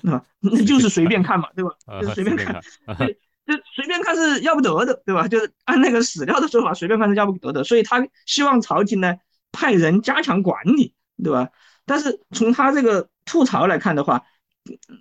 [0.00, 1.70] 卜，啊，那就是随便看嘛，对吧？
[2.00, 2.60] 就是随便看，
[2.98, 3.12] 对，
[3.46, 5.28] 就随便看是要不得的，对吧？
[5.28, 9.16] 就是按那个史料的说法，随便看是要不得的，所以他希望朝廷呢
[9.52, 11.48] 派人加强管理，对吧？
[11.84, 14.22] 但是从他这个吐槽来看的话，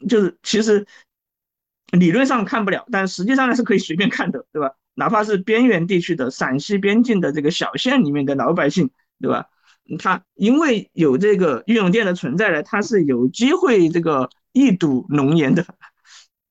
[0.10, 0.86] 就是其实
[1.92, 4.74] 理论上看不了，但实际上呢是可以随便看的，对吧？
[4.94, 8.90] 哪怕是边缘地区的陕西边境的这个小县里面的老百姓，
[9.22, 9.48] 对吧？
[10.00, 15.66] 他因为有这个御用殿的存在呢，他是有机会这个一睹龙颜的。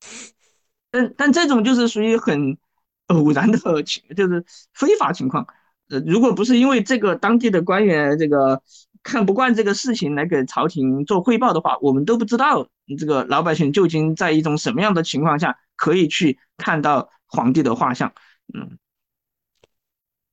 [0.91, 2.59] 但但这种就是属于很
[3.07, 4.45] 偶然的情，就是
[4.75, 5.47] 非法情况。
[5.89, 8.63] 呃，如果不是因为这个当地的官员这个
[9.03, 18.13] 看不惯这个事情来给朝廷做汇报的话，我们都不知道这个老百姓究竟在一种什么样的情况下可以去看到皇帝的画像。
[18.55, 18.79] 嗯，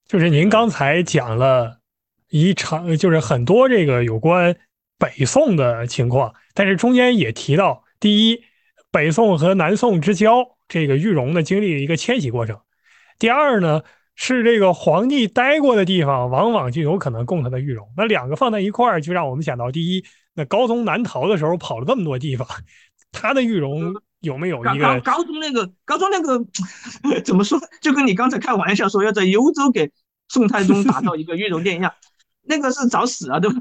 [0.07, 1.79] 就是您刚才讲了
[2.29, 4.55] 一场，就是很多这个有关
[4.97, 8.43] 北宋的情况，但是中间也提到，第一，
[8.91, 12.57] 北宋和南宋之交，这个玉容呢经历了一个迁徙过程；
[13.19, 13.81] 第二呢，
[14.15, 17.87] 是这个皇帝待过的地方，往往就有可能供他的玉容。
[17.95, 22.47] 那两个放在一块儿，就让我们想到，第一，那高宗南逃的时候跑了这么多地方，
[23.11, 23.95] 他的玉容。
[24.21, 26.43] 有没有一个高中那个高中那个
[27.21, 27.59] 怎么说？
[27.81, 29.91] 就跟你刚才开玩笑说要在幽州给
[30.27, 31.93] 宋太宗打造一个玉容殿一样，
[32.41, 33.57] 那个是找死啊，对吧？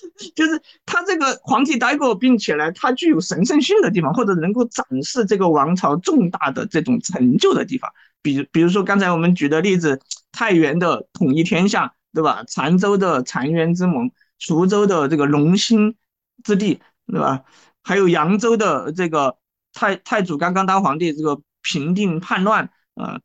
[0.34, 7.90] 就是他这个皇帝待过，并且呢，他具有神圣性的地方，或者能够展示这个王朝重大的这种成就的地方，
[8.22, 10.00] 比比如说刚才我们举的例子，
[10.32, 12.44] 太原的统一天下，对吧？
[12.48, 15.96] 常州的澶渊之盟，滁州的这个龙兴
[16.44, 17.44] 之地，对吧？
[17.82, 19.36] 还有扬州的这个。
[19.74, 23.22] 太太祖刚刚当皇帝，这个平定叛乱啊，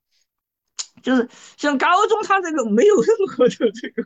[1.02, 1.28] 就是
[1.58, 4.04] 像高中他这个没有任何的这个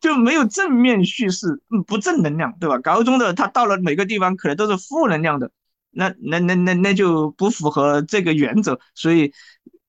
[0.00, 2.78] 就没有正面叙事，不正能量，对吧？
[2.78, 5.50] 高中的他到了每个地方可能都是负能量的，
[5.90, 9.32] 那那那那那就不符合这个原则，所以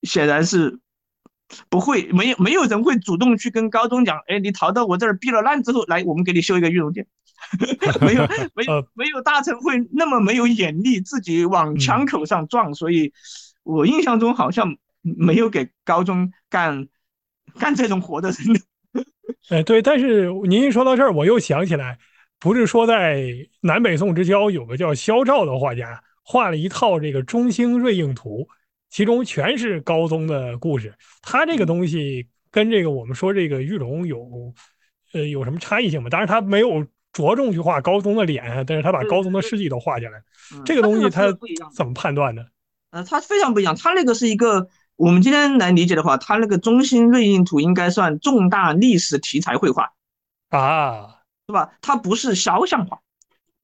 [0.02, 0.78] 显然是
[1.68, 7.06] 不会没有没有人会主动去跟高中讲，哎，你逃到我这儿避了难之后，来我们给你修一个玉容殿。
[8.02, 13.14] 没有没有没有大臣会那么没有眼力，自己往枪口上撞，所以
[13.62, 16.88] 我印象中好像没有给高中干
[17.58, 18.62] 干这种活的人。
[19.50, 21.98] 哎， 对，但是您一说到这儿，我又想起来，
[22.38, 28.48] 不是说在南北宋之交有个叫萧照的画家，画了一套这个中兴瑞应图，
[28.88, 30.94] 其中全是高宗的故事。
[31.22, 34.52] 他这个东西跟这个我们说这个玉龙有
[35.12, 36.08] 呃有什么差异性吗？
[36.08, 36.86] 当然他没有。
[37.12, 40.22] 着重去画高宗的脸，但是他把高宗的事迹都画下来。
[40.64, 41.26] 这个东西他
[41.74, 42.46] 怎么判断的？
[42.90, 43.74] 呃，他非常不一样。
[43.74, 44.68] 他那个是一个，
[45.00, 49.92] 我们今天来理解的话，他那个中心瑞印图应该算重大历史题材绘画
[50.50, 51.72] 啊，是吧？
[51.80, 53.00] 它不是肖像画，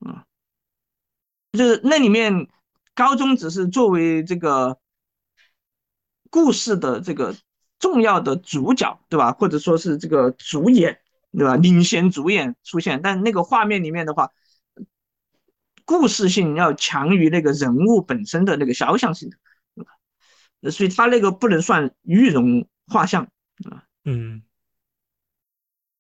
[0.01, 0.25] 嗯，
[1.53, 2.49] 就是那里面
[2.95, 4.79] 高中只是作为这个
[6.31, 7.37] 故事的这个
[7.79, 9.33] 重要的主角，对吧？
[9.33, 10.99] 或者说是这个主演。
[11.33, 11.55] 对吧？
[11.57, 14.31] 领衔主演出现，但那个画面里面的话，
[15.85, 19.37] 故事性要强于那个人物本身的那个肖像性的，
[20.71, 23.25] 所以他那个不能算玉容画像
[23.71, 23.85] 啊。
[24.05, 24.43] 嗯，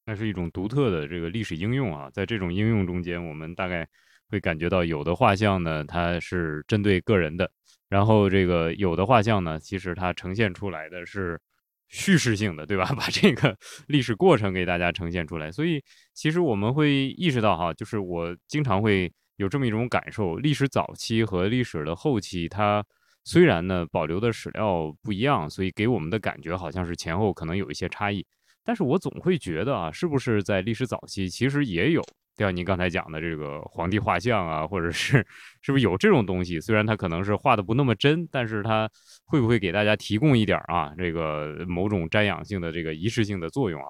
[0.05, 3.89] 那是一种独特的这个历史应用啊，在这种应用中间，我们大概
[4.29, 7.51] 会感觉到，有的画像呢，它是针对个人的，
[7.89, 11.41] 然后这个有的画像呢，其实它呈现出来的是。
[11.89, 12.85] 叙事性的，对吧？
[12.99, 13.57] 把这个
[13.87, 15.81] 历史过程给大家呈现出来，所以
[16.13, 22.85] 其实我们会意识到，哈，就是我经常会有这么一种感受：历史早期和历史的后期，它
[23.27, 28.25] 虽然呢保留的史料不一样，所以给我们的感觉好像是前后可能有一些差异，
[28.65, 32.01] 但是我总会觉得啊，是不是在历史早期其实也有？
[32.37, 35.27] 像您刚才讲的这个皇帝画像啊，或者是
[35.61, 36.61] 是不是有这种东西？
[36.61, 38.89] 虽然它可能是画的不那么真，但是它
[39.25, 43.89] 会不会给大家提供一点啊，这个某种瞻仰性的这个仪式性的作用啊？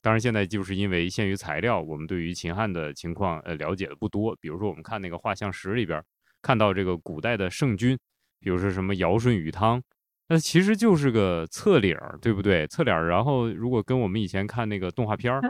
[0.00, 4.36] 当然，现在就是因为限于材料，我们对于秦汉的情况呃了解的不多。
[4.40, 6.00] 比如说，我们看那个画像石里边，
[6.40, 7.98] 看到这个古代的圣君，
[8.40, 9.82] 比如说什么尧舜禹汤，
[10.28, 12.66] 那其实就是个侧脸儿，对不对？
[12.66, 13.08] 侧脸儿。
[13.08, 15.40] 然后，如果跟我们以前看那个动画片儿，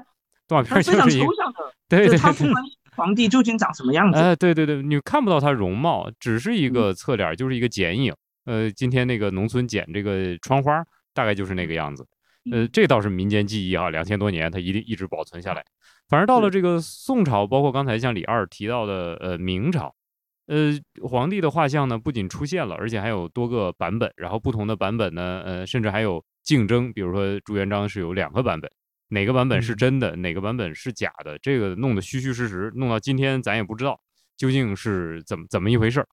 [0.47, 1.27] 动画片儿就是一个
[1.89, 2.19] 对对对，
[2.97, 4.19] 皇帝究竟长什么样子？
[4.19, 8.15] 哎，对对对，你看不到他容貌，只是一个侧脸，就是一个剪影。
[8.45, 12.07] 呃，今天那个农村剪这个窗花，大概就是那个样子。
[12.53, 15.65] 呃，这倒是民间记忆啊，两千多年它一定一直保存下来。
[16.09, 19.93] 反而到了这个宋朝，包括刚才像李二提到的，呃，明朝，
[20.47, 20.73] 呃，
[21.03, 28.71] 皇帝的画像呢不仅出现了，而且还有多个版本，然后不同的版本呢，呃，甚至还有竞争，比如说朱元璋是有两个版本，
[29.09, 34.01] 哪个版本是真的，哪个版本是假的，这个弄得虚虚实实，弄到今天咱也不知道
[34.37, 36.09] 究竟是怎么怎么一回事儿。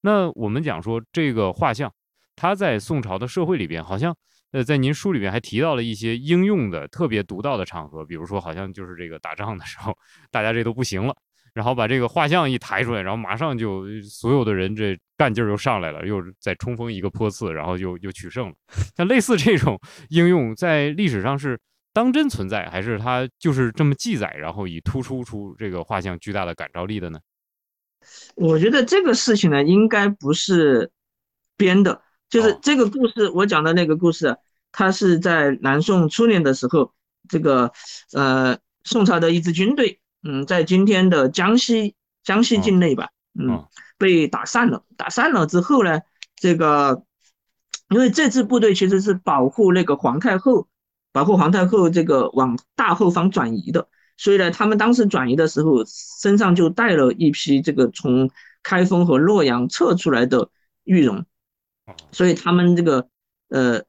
[0.00, 1.92] 那我们讲说这个画像，
[2.34, 4.16] 它在宋朝的社会里边好像。
[4.52, 9.92] 呃，在您书里边还提到了一些应用的特别独到的场合，比如说好像就是这个打仗的时候，
[10.30, 11.14] 大家这都不行了，
[11.56, 18.54] 然后把这个画像一抬出来，然后马上就所有的人这干劲儿又上来了，又再冲锋一个坡次，然后又又取胜了。
[18.94, 19.80] 像类似这种
[20.10, 21.58] 应用，在历史上是
[21.94, 27.18] 当真存在，还是它就是这么记载，然后以突出出这个画像巨大的感召力的呢？
[28.34, 30.90] 我觉得这个事情呢，应该不是
[31.56, 32.02] 编的。
[32.28, 34.36] 就是这个故事，我讲的那个故事，
[34.72, 36.92] 它是在南宋初年的时候，
[37.30, 37.72] 这个
[38.12, 43.64] 呃宋朝的一支军队，嗯，在今天的江西江西境内吧，嗯，
[43.96, 44.82] 被打散了。
[44.96, 46.00] 打散了之后呢，
[46.34, 47.04] 这个
[47.90, 50.66] 因为这支部队其实是保护那个皇太后，
[51.12, 58.28] 保护皇太后这个往大后方转移的，所以呢，他们当时转移的时候，身上就带了一批这个从
[58.62, 60.50] 开封和洛阳撤出来的
[60.82, 61.24] 玉容。
[62.10, 63.08] 所以他们这个
[63.48, 63.80] 呃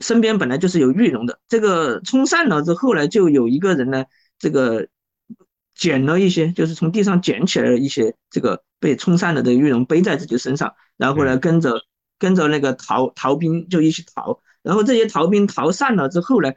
[0.00, 4.06] 身边本来就是有玉容的，这个冲散了之后呢，就有一个人呢，
[4.38, 4.86] 这个
[5.74, 11.82] 捡了一些，就是从地上捡起来了一些这个被冲散了的玉龙，背在自己身上，然后呢跟着
[12.18, 16.52] 跟着那个逃逃兵就一起逃，然后这些逃兵逃散了之后呢，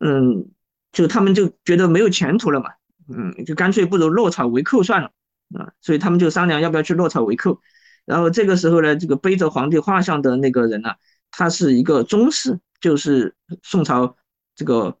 [0.00, 0.50] 嗯，
[0.92, 2.70] 就他们就觉得没有前途了嘛，
[3.08, 5.10] 嗯，就干脆不如落草为寇算了
[5.58, 7.60] 啊，所以他们就商量要不要去落草为寇。
[8.04, 10.94] 然后这个时候呢，这个背着皇帝画像的那个人呢，
[11.30, 14.16] 他是一个宗室，就是宋朝
[14.56, 14.98] 这个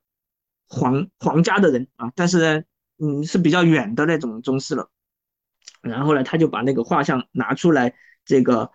[0.72, 2.62] 皇皇家的人啊，但是呢，
[2.98, 4.88] 嗯，是比较远的那种宗室了。
[5.82, 7.94] 然后呢，他就把那个画像拿出来，
[8.24, 8.70] 这个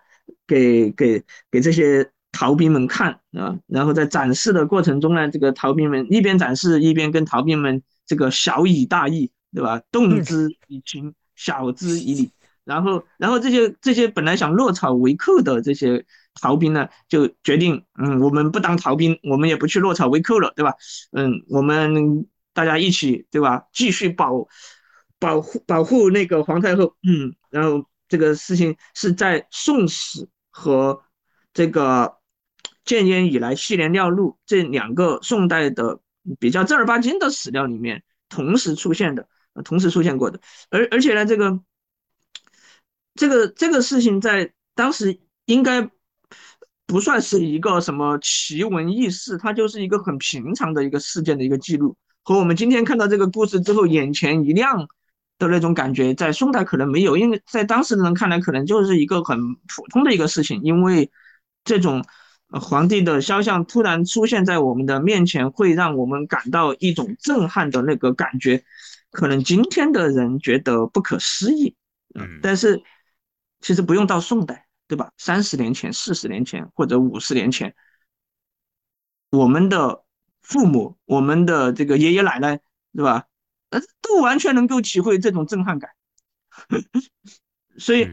[0.46, 3.58] 给给给这些逃兵们看啊。
[3.66, 9.82] 然后在展示的过程中呢，这个逃兵们一边展示一边跟逃兵们这个小以大义，对吧？
[9.90, 12.30] 动之以情，晓之以理。
[12.64, 16.04] 然后，然后这些这些本来想落草为寇的这些
[16.40, 20.74] 逃兵呢，就决定，嗯，我们不当逃兵，我们也不去落草为寇了，对吧？
[21.12, 23.64] 嗯，我们大家一起，对吧？
[23.72, 24.48] 继续保
[25.18, 30.20] 保护保护那个皇太后，嗯，然后这个事情是在《宋史》
[30.50, 31.02] 和
[31.52, 32.18] 这个
[32.84, 36.00] 建炎以来系列料录这两个宋代的
[36.38, 39.28] 比较正儿八经的史料里面同时出现的，
[39.64, 41.60] 同时出现过的，而而且呢，这个。
[43.14, 45.90] 这个这个事情在当时应该
[46.88, 51.96] 不算是一个什么奇闻异事，它就是一个很平常的一个事件的一个记录。
[52.24, 54.88] 和我们今天看到这个故事之后眼前一亮
[55.38, 60.60] 的那种感觉，在宋代可能没有，因为在当时的人看来可能就是一个很普通的一个事情。
[60.62, 61.10] 因为
[61.62, 62.04] 这种
[62.48, 68.64] 皇帝的肖像突然出现在我们的面前，会让我们感到一种震撼的那个感觉，
[69.12, 71.76] 可能今天的人觉得不可思议，
[72.14, 72.82] 嗯，但是。
[73.60, 75.12] 其实不用到宋代，对吧？
[75.18, 77.74] 三十年前、四十年前或者五十年前，
[79.30, 80.02] 我们的
[80.40, 82.58] 父母、我们的这个爷爷奶奶，
[82.94, 83.26] 对吧？
[83.68, 85.90] 呃，都完全能够体会这种震撼感。
[87.76, 88.08] 所以，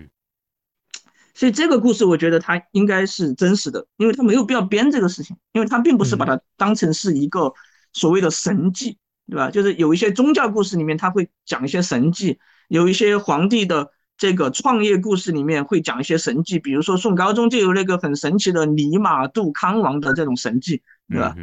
[1.34, 7.54] 所以这个故事我觉得它应该是真实的，因为它没有必要编这个事情，因为它并不是把它当成是一个
[7.94, 8.98] 所谓的神迹，
[9.28, 9.50] 对吧？
[9.50, 13.95] 就是有一些宗教故事里面他会讲一些神迹，有一些皇帝的。
[14.18, 21.36] 这个创业故事里面会讲一些神迹，比如说宋高宗就有那个很神奇的尼玛杜康王的这种神迹，对吧？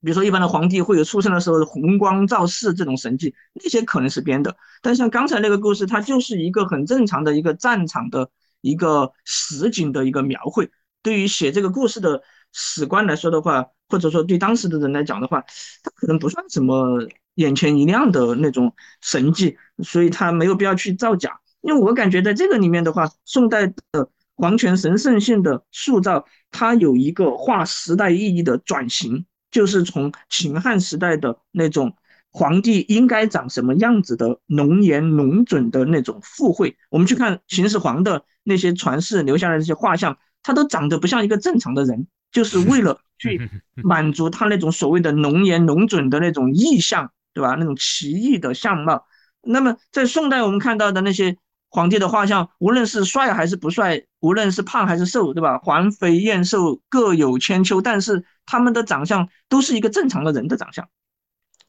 [0.00, 4.56] 比如说一般的皇帝会有出生的时候红光照世这种神迹，那些可能是编的。
[4.80, 10.70] 但像刚才那个故事，它就是一个很正常的一个战场的一个实景的一个描绘。
[11.02, 12.22] 对于写这个故事的
[12.52, 15.40] 史官来说的话，或者说对当时的人来讲的话，
[15.82, 21.40] 他可能不算什么眼前一亮的那种神迹，所以他没有必要去造假。
[21.60, 31.96] 因为我感觉在这个里面的话，宋代的皇权神圣性的塑造，它有一个划时代意义的转型，就是从秦汉时代的那种
[32.30, 36.76] 皇帝应该长什么样子的浓颜浓准的那种富贵。
[36.90, 43.50] 我们去看秦始皇的那些传世留下来的那些画像，他都长得不像一个正常的人，就是为了去
[43.82, 47.56] 满足他那种所谓的浓颜浓准的那种意象，对吧？
[47.58, 49.04] 那种奇异的相貌。
[49.42, 51.36] 那么在宋代，我们看到的那些。
[51.70, 55.58] 皇帝的画像，无论是帅还是不帅，无论是胖还是瘦，对吧？
[55.58, 60.88] 环肥燕瘦各有千秋，但是他们的长相都是一个正常的人的长相。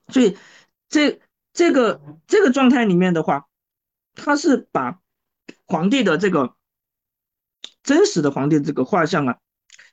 [0.07, 0.37] 所以，
[0.87, 1.19] 这
[1.51, 3.47] 这个这个状态里面的话，
[4.15, 4.99] 他是把
[5.65, 6.55] 皇帝的这个
[7.83, 9.37] 真实的皇帝这个画像啊，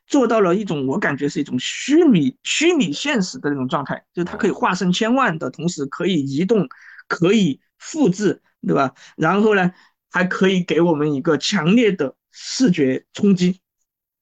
[0.07, 6.69] 做到了一种我感觉是一种虚拟虚拟现实的那种状态，就是它可以化身千万的同时，可以移动，
[7.09, 8.95] 可以复制，对吧？
[9.17, 9.73] 然后呢？
[10.17, 13.61] 还可以给我们一个强烈的视觉冲击，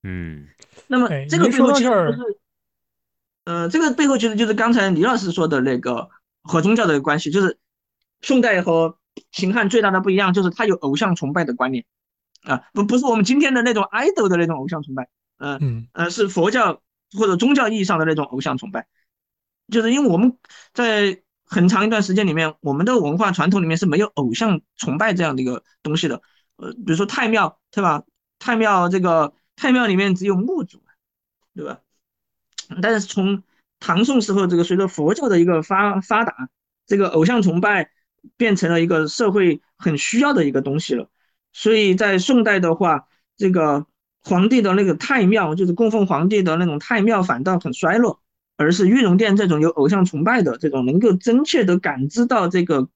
[0.02, 0.48] 嗯，
[0.88, 2.40] 那么这个背后其实就是，
[3.44, 6.10] 呃，这个背后其实就是刚才李老师说的那个
[6.42, 7.60] 和宗教的关系，就是
[8.22, 8.98] 宋代和
[9.30, 11.84] 秦汉最大的不一样就是它有偶像崇拜的观念，
[12.42, 15.88] 啊，不不是我们今天的那种 idol 的那种偶像崇拜，嗯嗯。
[15.92, 16.82] 呃是佛教
[17.16, 18.88] 或者宗教意义上的那种偶像崇拜，
[19.70, 20.36] 就是因为我们
[20.72, 21.20] 在。
[21.54, 26.20] 很长一段时间里面，我们的文化传统里面是没有偶像崇拜这样的一个东西的。
[26.56, 28.02] 呃，比如说太庙，对吧？
[28.40, 30.82] 太庙这个太庙里面只有墓主，
[31.54, 31.78] 对吧？
[32.82, 33.44] 但是从
[33.78, 36.48] 唐宋时候，这个随着佛教的一个发发达，
[36.86, 37.90] 这个偶像崇拜
[38.36, 41.08] 变成了一个社会很需要的一个东西了。
[41.52, 43.86] 所以在宋代的话，这个
[44.24, 48.23] 皇帝的那个太庙，就是供奉皇帝的那种太庙，反倒很衰落。
[48.56, 52.88] 而是玉龙殿这种有偶像崇拜的这种能够真切的感知到这个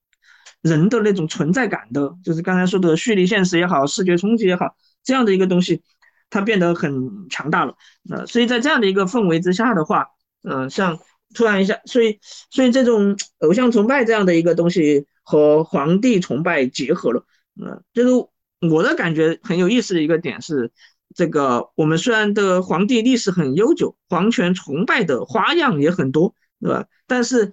[0.63, 5.83] 人的那种存在感的，就是刚才说的虚拟现实也好，视觉冲击也好，这样的一个东西，
[6.31, 7.75] 它变得很强大了。
[8.09, 10.07] 呃，所以在这样的一个氛围之下的话，
[10.43, 10.99] 呃，像
[11.35, 12.19] 突然一下，所以
[12.51, 17.25] 所以这种偶像崇拜这样的一个东西和皇帝崇拜结合了，
[17.61, 20.71] 呃，就是我的感觉很有意思的一个点是。
[21.15, 26.87] 这个我们虽然的皇帝历史很悠久，皇权崇拜的花样也很多，对吧？
[27.07, 27.53] 但是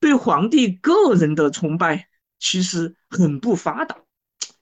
[0.00, 2.08] 对皇帝个人的崇拜
[2.38, 3.96] 其实很不发达。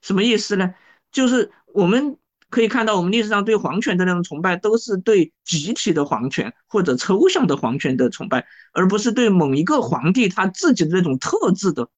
[0.01, 0.73] 什么意思呢？
[1.11, 2.17] 就是我们
[2.49, 11.89] 可以看到，我们历史上对皇权的那种崇拜，都是对集体的皇权或者抽象的皇权的崇拜，而不是对某一个皇帝他自己的那种特质的，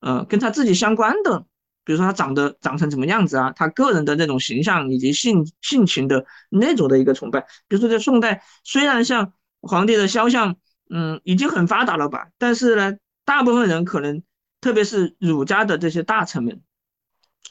[0.00, 1.44] 呃，跟他自己相关的。
[1.84, 7.40] 比如说他长得长成什么样子啊，他个人的那种形象以及性性情的那种的一个崇拜。
[7.66, 10.54] 比如说在宋代，虽然像皇帝的肖像，
[10.88, 14.22] 嗯，已经很发达了吧，但是呢，大部分人可能，
[14.60, 16.60] 特别是儒家的这些大臣们，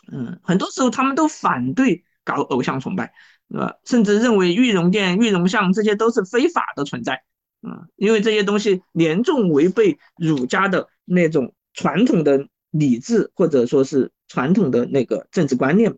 [0.09, 3.11] 嗯，很多时候他们都反对搞偶像崇拜，
[3.49, 3.75] 对吧？
[3.84, 7.21] 甚至认为玉容殿、玉容像这些都是非法的存在，
[7.63, 14.09] 嗯，因为这些东西严重违背儒家的那种传统的理智或者说是。
[14.32, 15.93] 传统的那个政治观念，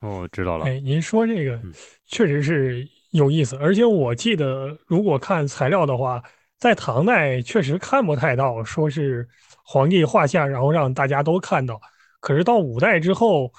[0.00, 0.66] 哦，知道了。
[0.66, 1.60] 哎，您说这个
[2.04, 6.20] 确实是有意思，而且我记得，如果看材料的话，
[6.58, 9.28] 在唐代确实看不太到说是
[9.64, 11.80] 皇帝画像，然后让大家都看到。
[12.18, 13.52] 可是到五代之后，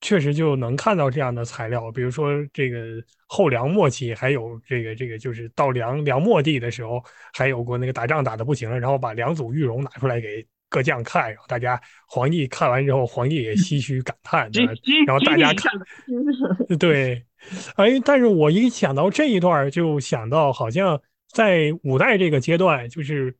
[0.00, 2.78] 确实就能看到这样的材料，比如说这个
[3.26, 7.02] 后梁末期，还有这个这个就是到梁梁末帝的时候，
[7.32, 10.46] 还有过那个打仗打的不行了，然后把两组玉容拿出来给。
[10.74, 14.50] 各将看，然后大家皇帝看完之后，皇帝也唏嘘感叹，
[15.06, 15.70] 然后大家看，
[16.80, 17.24] 对，
[17.76, 23.32] 哎，但是我一想到这一段，就想到好像在五代这个阶段，就是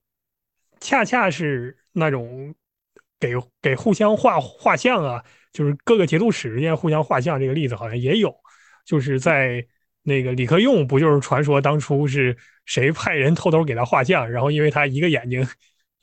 [0.79, 2.55] 恰恰是那种
[3.19, 8.33] 给给互相画画像啊，就是各个节度使之间互相画像这个例子好像也有，
[8.87, 9.67] 就是在
[10.05, 15.45] 那个李克用不就是传说当初是谁派人偷偷给他画像，然后因为他一个眼睛。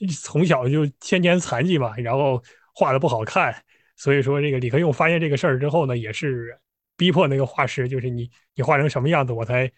[0.21, 2.41] 从小就先天残疾嘛，然后
[2.73, 3.55] 画的不好看，
[3.95, 6.57] 所以说这个李克用发现这个事儿之后呢，也是
[6.97, 9.71] 逼迫那个画师，就是你你画成什么样子，我才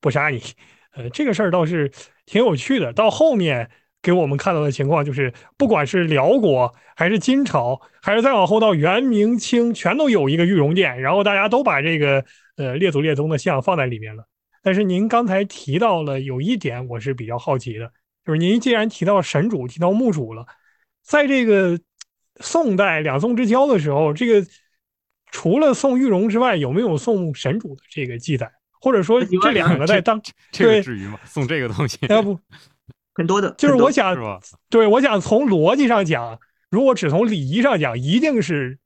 [0.00, 0.40] 不杀你。
[0.94, 1.90] 呃，这个事儿倒是
[2.26, 2.92] 挺有趣的。
[2.92, 3.70] 到后面
[4.02, 12.22] 给我们看到的情况就是，不管是辽国还是金朝，还是再往后到元明清，全都有一个玉容殿，然后大家都把这个
[12.56, 14.26] 呃列祖列宗的像放在里面了。
[14.62, 17.90] 但是您刚才提到了有一点，我是比较好奇的。
[18.24, 20.46] 就是您既然提到神主，提到墓主了，
[21.02, 21.78] 在这个
[22.40, 24.48] 宋代两宋之交的时候，这个
[25.30, 28.50] 除了宋玉容之外，有没有宋神主的这个记载？
[28.80, 30.20] 或者说这两个在当
[30.50, 31.16] 这个至于吗？
[31.24, 32.36] 送这个东西要不
[33.14, 34.16] 很多的，就是我想，
[34.68, 38.78] 对，我想从逻辑上讲，如果只从礼仪上讲，一定是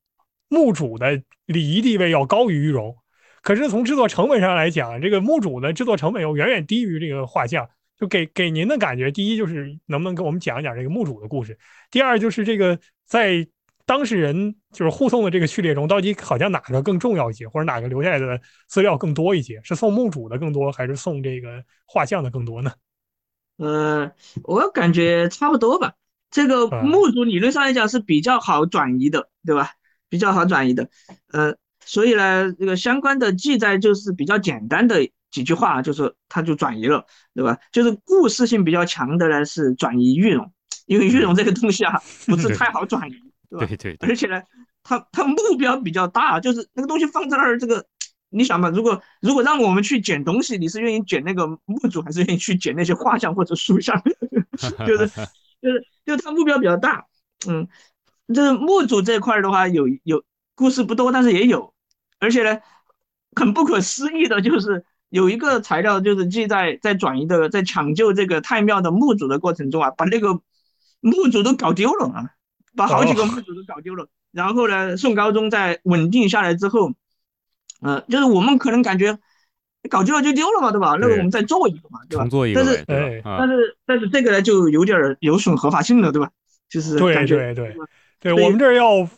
[0.48, 2.94] 墓主的礼仪地位要高于玉容。
[3.40, 7.66] 可是从制作成本上来讲，这个墓主的制作成本又远远低于这个画像，
[7.98, 11.58] 就给给您的感觉，第一就是能不能给我们讲一讲这个墓主的故事，
[11.90, 13.46] 第二就是这个在
[13.84, 22.72] 当事人就是护送的这个序列中，到底好像哪个更重要一些，或者哪个留下来的资料更多一些，是送墓主的更多，还是送这个画像的更多呢？
[23.58, 25.94] 呃，我感觉差不多吧。
[26.30, 29.70] 这个墓主理论上来讲是比较好转移的，对吧？
[30.08, 30.88] 比较好转移的，
[31.32, 31.56] 呃。
[31.88, 37.04] 所以呢，这个相关的记载就是比较简单的几句话，就是它就转移了，
[37.34, 37.58] 对吧？
[37.72, 40.52] 就是故事性比较强的呢是转移玉容，
[40.86, 43.14] 因为玉容这个东西啊不是太好转移，
[43.50, 43.66] 对吧？
[43.66, 43.96] 对对。
[44.00, 44.42] 而且呢，
[44.82, 47.84] 它它目标比较大，就是那个东西放在那儿，这个
[48.30, 54.00] 你想嘛，如果如果让我们去捡东西，你是愿意捡那个墓主，还是愿意去捡那些画像或者塑像？
[54.86, 55.06] 就是
[55.60, 57.04] 就是就是它目标比较大，
[57.46, 57.68] 嗯，
[58.32, 60.22] 就是墓主这块的话有有
[60.54, 61.74] 故事不多，但是也有。
[62.18, 62.58] 而且呢，
[63.34, 70.40] 很不可思议的就是有一个材料，就是记载在转移的，在抢救这个太庙的墓主的过程中啊，把那个
[71.00, 72.30] 墓主都搞丢了啊，
[72.76, 74.08] 把好几个墓主都搞丢了。
[74.32, 76.92] 然后呢，宋高宗在稳定下来之后，
[77.80, 79.18] 呃，就是我们可能感觉
[79.88, 80.96] 搞丢了就丢了嘛，对吧？
[81.00, 82.24] 那个我们再做一个嘛，对吧？
[82.54, 82.84] 但是，
[83.24, 86.30] 但是，但是这个呢，就有点有损合法性了，对吧？
[86.68, 87.76] 就是对对对
[88.18, 89.08] 对，我们这儿要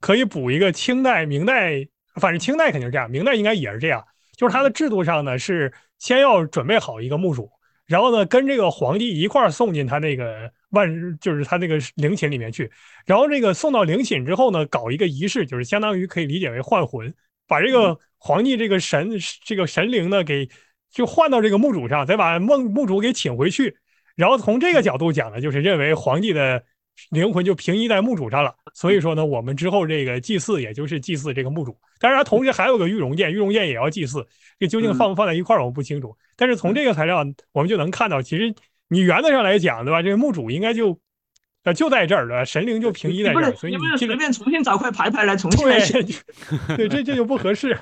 [0.00, 1.88] 可以补一个清代、明代。
[2.16, 4.04] 反正清代肯定是这样，明代应该也是这样。
[4.42, 7.48] 就是它的制度上呢，是先要准备好一个墓主，
[7.86, 12.68] 然后呢跟这个皇帝一块儿送进他那个万，就是他那个陵寝里面去。
[13.06, 17.14] 然后这个送到陵寝之后呢，搞一个仪式，就是相当于可以理解为换魂，
[17.46, 19.12] 把这个皇帝这个神
[19.44, 20.48] 这个神灵呢给
[20.90, 23.76] 就换到这个墓主上，再把墓墓主给请回去。
[24.16, 26.64] 然后从这个角度讲呢，就是认为皇帝的。
[27.10, 31.76] 灵魂就平移在墓主上了，所以说呢，我们之后这个祭祀，也就是祭祀这个墓主。
[31.98, 34.26] 当然，同时还有个玉容殿，玉容殿也要祭祀。
[34.58, 36.16] 这究竟放不放在一块儿，我们不清楚。
[36.36, 38.54] 但是从这个材料，我们就能看到，其实
[38.88, 40.02] 你原则上来讲，对吧？
[40.02, 40.98] 这个墓主应该就
[41.64, 42.44] 呃就在这儿，对吧？
[42.44, 46.02] 神灵就平移在这儿，所以你随便重新找块牌牌来重新来写，
[46.76, 47.78] 对，这这就不合适。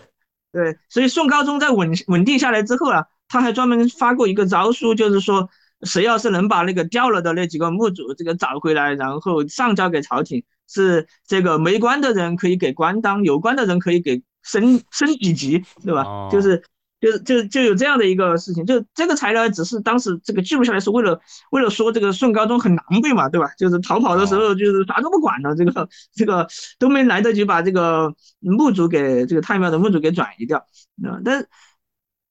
[0.52, 5.48] 对，所以宋高宗在稳稳定下来之后啊，他还专门发过一个诏书，就是说。
[5.82, 16.28] 谁要是能把那个掉了的那几个墓主这个找回来，然后上交给朝廷，是这个没官的人可以给官当，有官的人可以给升升几级，对吧？
[16.30, 16.62] 就是
[17.00, 21.18] 就是就就有这样的一个事情，就这个材料只是当时这个记录下来是为了
[21.50, 23.50] 为了说这个宋高宗很狼狈嘛，对吧？
[23.56, 26.46] 就是逃跑的时候就是啥都不管了，这个 这个
[26.78, 30.58] 都没来得及把这个墓主给这个太庙的墓主给转移掉，
[31.04, 31.46] 啊，但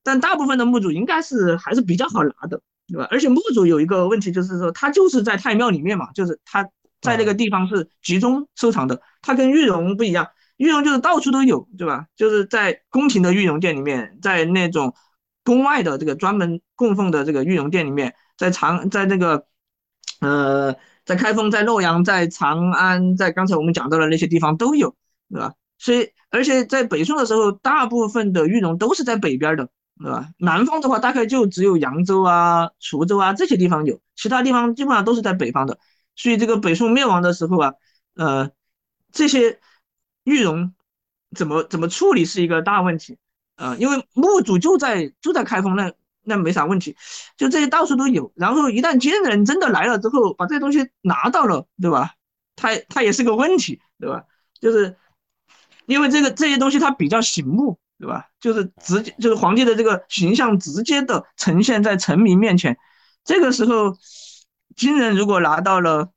[0.04, 2.62] 但大部分的墓主应该是还是比较好拿的。
[2.92, 3.08] 对吧？
[3.10, 6.64] 而且墓主有一个问题，就是说他就是在太庙里面嘛，就是他
[7.02, 9.02] 在那个地方是集中收藏的。
[9.22, 10.28] 他跟玉容不一样，
[10.58, 12.06] 玉容就是到处都有，对吧？
[12.16, 14.94] 就是在宫廷的玉容殿里面，在那种
[15.44, 19.46] 宫外的这个专门供奉的这个玉容殿里面，在长在那个
[20.22, 20.76] 呃，
[21.06, 24.96] 在开封、在洛阳、在长安、在刚才我们讲到的那些地方都有，
[25.30, 25.54] 对吧？
[25.78, 29.70] 所以，而且在北宋的时候，大部分的玉容都是在北边的。
[30.02, 30.30] 对吧？
[30.38, 35.78] 南方的话，大概就只有扬州啊、滁州啊这些地方有，其他地方基本上都是在北方的。
[36.16, 37.74] 所以这个北宋灭亡的时候啊，
[38.16, 38.50] 呃，
[39.12, 39.60] 这些
[40.24, 40.74] 玉容
[41.36, 43.18] 怎么怎么处理是一个大问题
[43.56, 45.92] 啊，因为墓主就在就在开封，那
[46.24, 46.96] 那没啥问题，
[47.36, 48.32] 就这些到处都有。
[48.36, 52.14] 然后一旦金人真的来了之后，把这些东西拿到了，对吧？
[52.56, 54.24] 他他也是个问题，对吧？
[54.62, 54.96] 就是
[55.88, 57.78] 因为这个这些东西它比较醒目。
[58.00, 58.28] 对吧？
[58.40, 62.78] 就是直接就是皇帝的这个形象直接的呈现在臣民面前，
[63.26, 63.98] 这个时候，
[64.78, 66.10] 金人如果拿到了，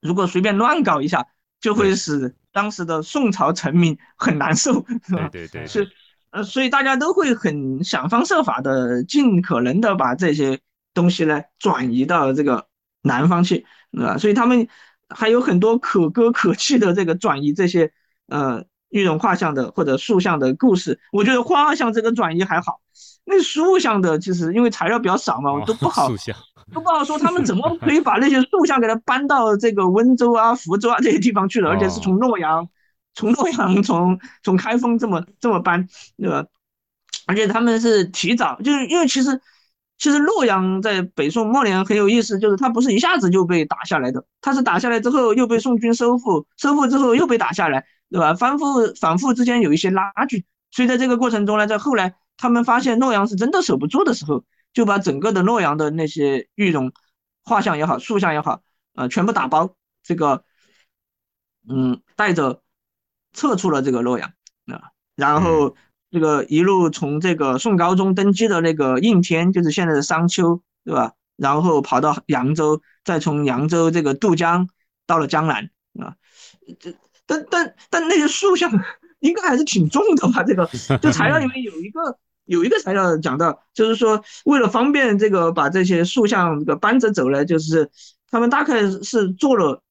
[0.00, 1.26] 如果随便乱搞一下，
[1.60, 5.28] 就会使当时的宋朝臣民很难受，是吧？
[5.32, 5.66] 对对对。
[5.66, 5.90] 是，
[6.30, 10.60] 呃，所以大家都会很想方设法的，尽可能的把这些
[10.94, 12.68] 东西呢转移到这个
[13.02, 14.16] 南方去，对吧？
[14.16, 14.68] 所以他们
[15.08, 17.92] 还有很多可歌可泣的这个转移这些，
[18.28, 18.64] 呃。
[18.92, 22.80] 玉容画像的或者塑像的故事，我觉得画像这个转移还好，
[23.24, 26.08] 那塑像的其实因为材料比较少嘛，我都不好，
[26.72, 32.68] 都不好说他们怎么 可以把那些塑像给它搬到这个温州啊、福州啊这些地方去了，而且是从洛阳、
[33.14, 35.88] 从洛阳、从从开封这么这么搬，
[36.18, 36.44] 对吧？
[37.26, 39.40] 而且他们是提早，就是因为其实
[39.96, 47.86] 其实洛阳在北宋末年很有意思，就是它不是一下子就被打下来的，它是打下来之后又被宋军收复，收复之后又被打下来。
[48.12, 48.34] 对吧？
[48.34, 54.44] 反复反复之间有一些拉锯，所以在这个过程中呢，在后来他们发现洛阳是真的守不住的时候，
[54.74, 56.92] 就把整个的洛阳的那些玉容
[57.42, 58.60] 画像也好、塑像也好，
[58.94, 60.44] 呃，全部打包，这个，
[61.66, 62.60] 嗯，带着
[63.32, 64.34] 撤出了这个洛阳
[64.66, 65.74] 啊，然后
[66.10, 71.14] 这个一路从这个宋高宗登基的那个应天，就是现在的商丘，对吧？
[71.36, 74.68] 然后跑到扬州，再从扬州这个渡江
[75.06, 76.14] 到了江南啊。
[76.78, 76.94] 这
[77.32, 78.70] 但但但那些塑像
[79.20, 80.42] 应该还是挺重的吧？
[80.42, 80.68] 这个
[81.00, 87.90] 就材料里面有一个有一个材料讲到，就是说为了方便这个把这些塑像这个搬着走呢，就是
[88.30, 89.82] 他们大概是做了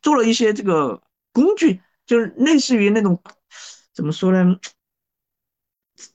[0.00, 1.02] 做了一些这个
[1.32, 3.22] 工具，就是类似于那种
[3.92, 4.56] 怎么说呢？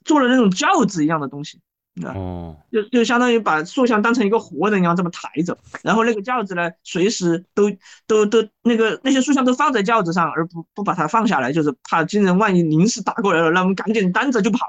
[0.05, 1.59] 做了那种轿子一样的东西，
[2.05, 7.69] 哦，就就相当于把塑像当成一个活人一样这么抬着，然后那个轿子呢，随时都
[8.07, 14.59] 都都那个那些塑像都放在轿子上，而不不把它放下来，就是怕金人万一临时打过来了，那我们赶紧担着就跑。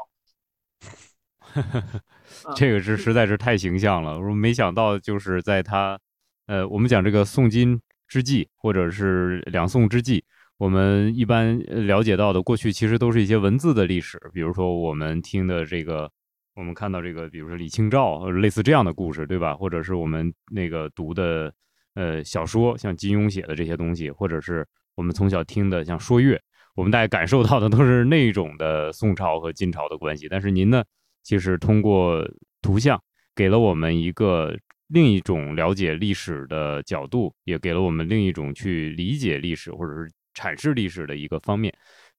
[2.56, 5.98] 这个是实在是太形象了，我没想到就是在他，
[6.46, 10.24] 呃，我们讲这个宋金之际，或者是两宋之际。
[10.58, 16.10] 我们一般了解到的过去其实都是一些文字的历史，比如说我们听的这个，
[16.54, 19.54] 我们看到这个，比如说李清照类似这样的故事，对吧？
[19.54, 21.52] 或者是我们那个读的
[21.94, 26.40] 呃小说，像金庸写的这些东西，或者是我们从小听的像说岳，
[26.74, 30.28] 我们大概感受到的都是那种的宋朝和金朝的关系。
[30.28, 30.84] 但是您呢，
[31.22, 32.22] 其实通过
[32.60, 33.02] 图像
[33.34, 34.54] 给了我们一个
[34.88, 40.10] 另一种了解历史的角度，也给了我们另一种去理解历史或者是。
[40.34, 41.70] 阐释历史的一个方面，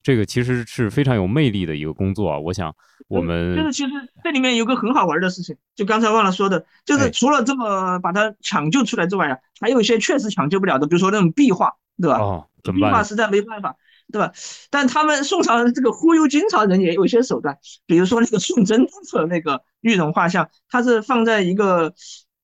[0.04, 2.38] 这个其实是非常有魅力的一个工作啊！
[2.38, 2.76] 我想
[3.08, 12.18] 我们就是其实这里面有个很好玩的事情，就刚才忘了说的，就是除了这么把它抢救出来之外啊，还有一些确实抢救不了的，比如说那种壁画，对吧？
[12.18, 13.78] 哦，壁画实在没办法，
[14.12, 14.34] 对吧？
[14.70, 21.94] 但他们宋朝这个忽悠金朝人也有一些手段，比如说那个宋真宗的那个玉容画像，它是放在一个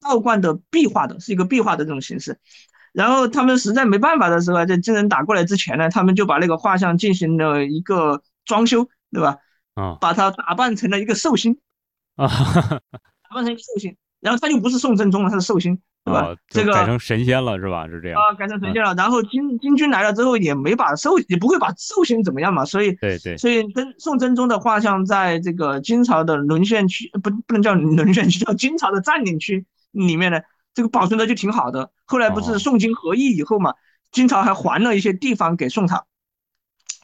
[0.02, 2.40] 道观的壁画的，是一个壁画的这种形式。
[3.00, 9.38] 然后他们实在没办法的时候，在金人打过来之前呢，他们就把那个画像进行了一个装修，对吧？
[9.76, 11.58] 啊，把它打扮成了一个寿星，
[12.18, 12.28] 啊，
[13.24, 16.36] 打扮成一个寿星，然后他就不是宋真宗了，他是寿星，对吧？
[16.50, 17.88] 这个改成神仙了，是吧？
[17.88, 18.94] 是这样啊，改成神仙了。
[18.96, 30.42] 然后金金军来了之后，也没把寿，也不会把寿星怎么样嘛，所以对对，所以跟宋真宗的画像在这个金朝的沦陷区，不不能叫沦陷区，叫金朝的占领区里面呢。
[30.80, 31.92] 这个保存的就挺好的。
[32.06, 33.74] 后来不是宋金合议以后嘛，
[34.14, 36.06] 金朝还还了一些地方给宋朝，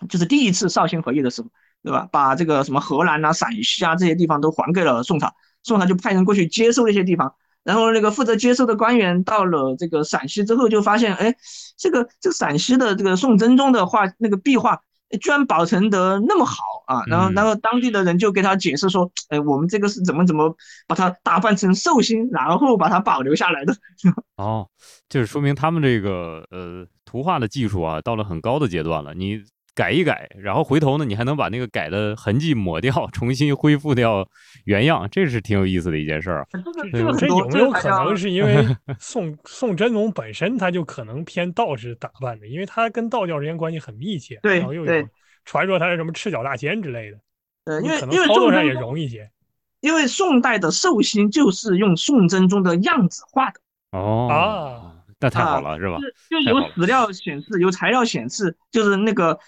[0.08, 1.50] 就是第一次绍兴合议的时候，
[1.84, 2.08] 对吧？
[2.10, 7.36] 把这个什么河南啊、陕西啊这些地方都还给了宋朝，宋朝就派人过去接收那些地方。
[7.64, 11.36] 然后那个负责接收的官员到了这个陕西之后，就发现，哎，
[11.76, 14.80] 这个这个陕西的这个宋真宗的画那个壁画。
[15.22, 17.04] 居然保存得那么好啊！
[17.08, 20.56] 然后，然后当地的人就给他解释说：“哎，我们这个是怎么怎么
[20.88, 23.74] 把它打扮成寿星，然后把它保留下来的。
[24.38, 24.68] ”哦，
[25.10, 29.14] 就是说明他们这个呃图画的技术啊，到了很高的阶段了。
[29.14, 29.42] 你。
[29.78, 34.26] 改一改，然后回头呢，你还能把那个改的痕迹抹掉， 重新恢复掉
[34.64, 36.48] 原样，这是挺有意思的一件事儿。
[36.94, 38.66] 这有没有可能是 因为
[38.98, 45.04] 宋宋真宗本身他就可能偏道士打扮的，因为他跟道教之间关系很密切，对，然后又有
[45.46, 47.20] 传说他是什么赤脚大仙之类的，
[47.66, 49.32] 呃，因为因为操作上也容易些。
[49.80, 53.60] 因为宋代的寿星就是用宋真宗的样子画的。
[53.92, 56.00] 哦啊，那太好了，是吧？
[56.30, 59.40] 就有史料显示，有材料显示，就是那个。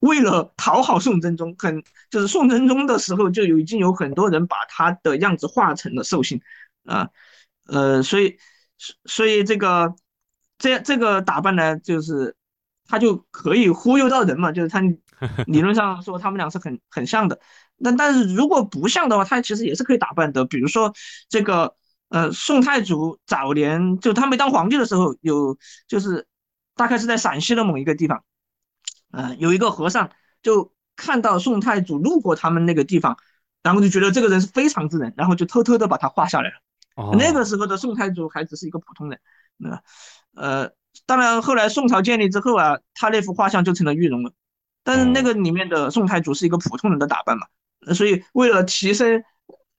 [0.00, 6.38] 为了讨好宋真宗，很就是宋真宗的时候就有已经有很多人把他的样子画成了寿星，
[6.84, 7.08] 啊，
[7.64, 8.36] 呃，所以
[9.06, 9.96] 所以这个
[10.58, 12.36] 这这个打扮呢，就是
[12.86, 14.82] 他就可以忽悠到人嘛，就是他
[15.46, 17.38] 理论上说他们俩是很很像的，
[17.82, 20.92] 但但是如果不像的话，他其实也是可以打扮的，比如说
[21.28, 21.74] 这个
[22.08, 25.56] 呃宋太祖早年就他没当皇帝的时候，有
[25.88, 26.26] 就是
[26.74, 28.22] 大概是在陕西的某一个地方。
[29.12, 30.10] 嗯，有一个和尚
[30.42, 33.16] 就看到宋太祖路过他们那个地方，
[33.62, 36.56] 然后就觉得这个人是非常之人，然后就偷偷的把他画下来了。
[37.16, 39.18] 那个时候的宋太祖还只是一个普通人，
[39.58, 39.80] 对吧？
[40.34, 40.70] 呃，
[41.06, 44.32] 当然后来宋朝建立之后啊，他那幅画像就成了玉容了。
[44.86, 47.44] 但是那个里面的宋太祖是一个普通人的打扮嘛，
[47.92, 49.24] 所以为了提升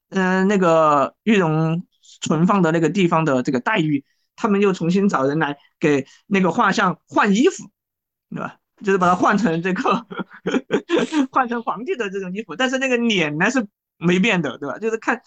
[0.10, 1.82] 嗯那个玉容
[2.22, 4.04] 存放的那个地方的这个待遇，
[4.36, 7.72] 他们又重新找人来给那个画像换衣服，
[8.30, 8.58] 对吧？
[8.84, 10.06] 就是把它换成这个，
[11.32, 13.66] 换成皇帝的这种衣服，但是那个脸呢是
[13.98, 14.78] 没变的，对吧？
[14.78, 15.22] 就是看，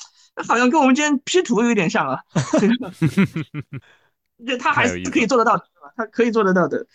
[0.46, 2.20] 好像跟我们今天 P 图有点像啊。
[4.46, 5.64] 就他还是可以做得到，的，
[5.96, 6.86] 他可以做得到的。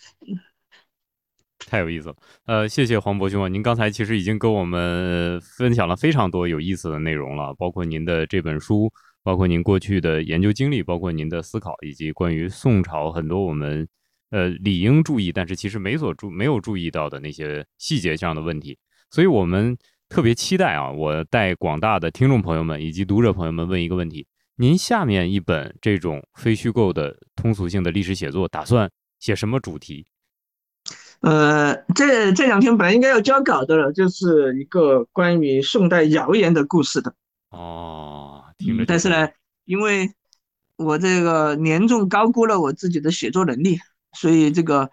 [1.66, 2.16] 太有意思了，
[2.46, 8.90] 呃，谢谢黄博兄啊，您刚才其实已经跟我们分享了非常多有意思的内容了，包括您的这本书，
[9.22, 13.86] 包括您过去的研究经历，包括您的思考，以及关于宋朝很多我们。
[14.30, 18.76] 呃，理应注意，但是其实没所注没有注意到的那些细节上的问题，
[19.08, 19.78] 所以我们
[20.08, 20.90] 特别期待啊！
[20.90, 24.26] 我带广大的听众朋友们以及读者朋友们问一个问题：
[24.56, 28.90] 您下面一本这种非虚构的通俗性的历史写作，打算
[29.20, 30.04] 写什么主题？
[31.20, 37.14] 呃，这这两天本来应该要交稿的了，就是一个关于宋代谣言的故事的。
[37.50, 38.84] 哦，听着。
[38.86, 39.28] 但是呢，
[39.64, 40.10] 因为
[40.76, 43.78] 我这个严重高估了我自己的写作能力，
[44.12, 44.90] 所以这个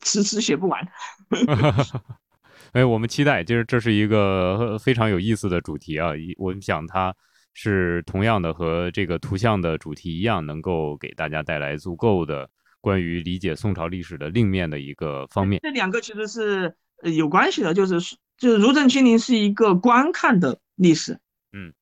[0.00, 0.88] 迟迟写不完。
[2.72, 6.12] 哎，我们期待，就是这是一个非常有意思的主题啊！
[6.38, 7.14] 我想它
[7.52, 12.48] 是同样的和这个图像的主题一样，能够给大家带来足够的
[12.82, 15.58] 关于理解宋朝历史的另面的一个方面。
[15.62, 17.98] 这两个其实是有关系的，就是
[18.36, 21.18] 就是如朕亲临是一个观看的历史，
[21.54, 21.72] 嗯，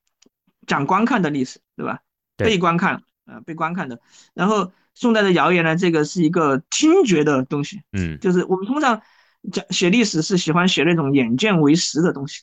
[0.68, 1.98] 讲观看的历史，对吧？
[2.36, 4.00] 被观看，呃，被观看的。
[4.34, 9.02] 然后宋代的谣言呢，这个是一个听觉的东西，嗯，就是我们通常。
[9.50, 12.42] 讲写历史是喜欢写那种眼见为实的东西，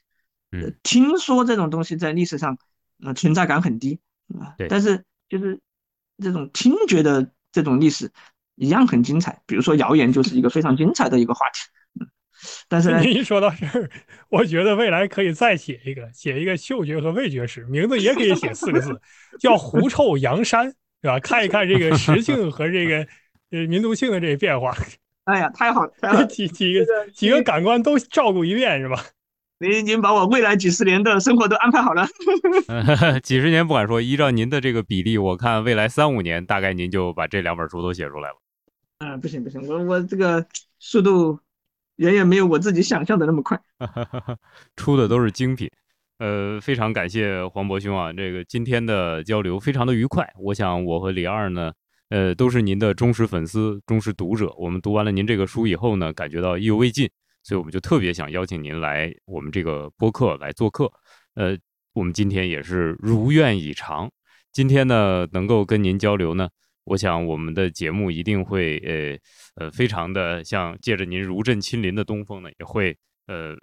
[0.52, 2.58] 嗯，听说这种东西在历史上，
[3.04, 4.00] 呃，存在感很低，
[4.40, 5.60] 啊，对，但是就是
[6.18, 8.12] 这种听觉的这种历史
[8.58, 11.60] 一样很精彩，比如说谣言就是一个非常精彩的一个话题，
[12.02, 12.08] 嗯，
[12.68, 13.90] 但是 您一说到这儿，
[14.30, 19.00] 我觉得未来可以再写一个，写一个嗅觉和味觉史，名字也可以写四个字，
[19.40, 20.68] 叫狐臭羊山，
[21.02, 21.20] 是吧？
[21.20, 23.08] 看一看这个实性和这个
[23.52, 24.76] 呃民族性的这个变化。
[25.26, 26.26] 哎呀，太好了！
[26.26, 29.04] 几几个几个感官都照顾一遍是吧？
[29.60, 32.08] 您您把我未来几十年的生活都安排好了。
[33.22, 38.36] 几十年不敢说，依照您的这个比例，我看未来三五年大概您就把这两本书都写出来了。
[38.99, 40.45] 嗯，不行不行，我我这个
[40.80, 41.40] 速度
[41.98, 43.60] 远远没有我自己想象的那么快。
[44.76, 45.69] 出的都是精品。
[46.19, 50.28] 呃，非常感谢黄渤兄啊，这个今天的交流非常的愉快。
[50.40, 51.72] 我想我和李二呢。
[52.10, 54.49] 呃，都是您的忠实粉丝、忠实读者。
[54.57, 57.10] 我们读完了您这个书以后呢，感觉到意犹未尽，
[57.44, 60.90] 所以我们就特别想邀请您来我们这个播客来做客。
[61.36, 61.57] 呃，
[61.91, 64.10] 我们今天也是如愿以偿。
[64.53, 66.48] 今天呢，能够跟您交流呢，
[66.88, 68.77] 我想我们的节目一定会
[69.57, 72.95] 呃呃，非常的像借着您如朕亲临的东风呢，也会
[73.27, 73.55] 呃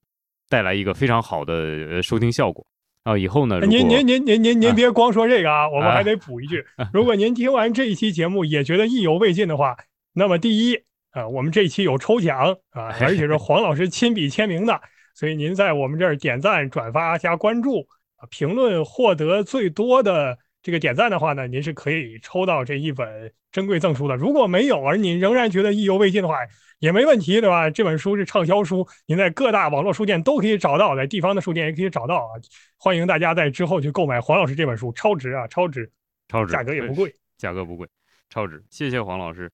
[0.48, 2.64] 带来一个非常好的收听效果。
[3.04, 3.60] 啊，以后呢？
[3.60, 9.76] 您您您您您您别光说这个啊， 我们还得补一句：如果您听完这一期节目也觉得意犹未尽的话，
[10.14, 10.78] 那么第一
[11.10, 14.80] 啊，我们这期有抽奖啊，而且是黄老师亲笔签名的，
[15.14, 17.86] 所以您在我们这儿点赞、转发加关注
[18.16, 24.16] 啊，评论获得最多的这个点赞的话呢，您是可以抽到这一本珍贵赠书的。
[24.16, 26.38] 如果没有，而您仍然觉得意犹未尽的话，
[26.78, 27.68] 也没问题，对吧？
[27.68, 32.40] 这本书是畅销书，您在各大网络书店都可以找到，在地方的书店也可以找到啊。
[32.78, 35.92] 欢迎大家在之后去购买黄老师这本书，超值啊，超值，
[36.28, 37.86] 超值，价格也不贵，价格不贵，
[38.30, 38.64] 超值。
[38.70, 39.50] 谢谢黄老师，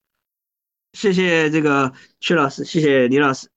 [0.93, 3.49] 谢谢这个曲老师，谢谢李老师。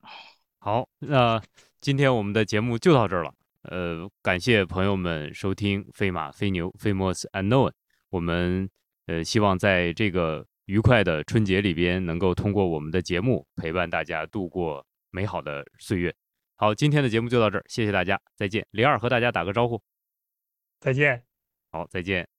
[0.58, 1.40] 好，那
[1.80, 3.32] 今天我们的节目就到这儿了。
[3.64, 7.72] 呃，感谢朋友们收听《飞马飞牛》，Famous Unknown。
[8.10, 8.68] 我们
[9.06, 10.46] 呃希望在这个。
[10.66, 16.10] 愉快的春节里边，能够通过我们的节目陪伴大家度过美好的岁月。
[16.56, 18.66] 好，今天的节目就到这儿，谢谢大家，再见。
[18.70, 19.78] 李二和大家打个招呼，
[20.80, 21.22] 再见。
[21.70, 22.33] 好，再见。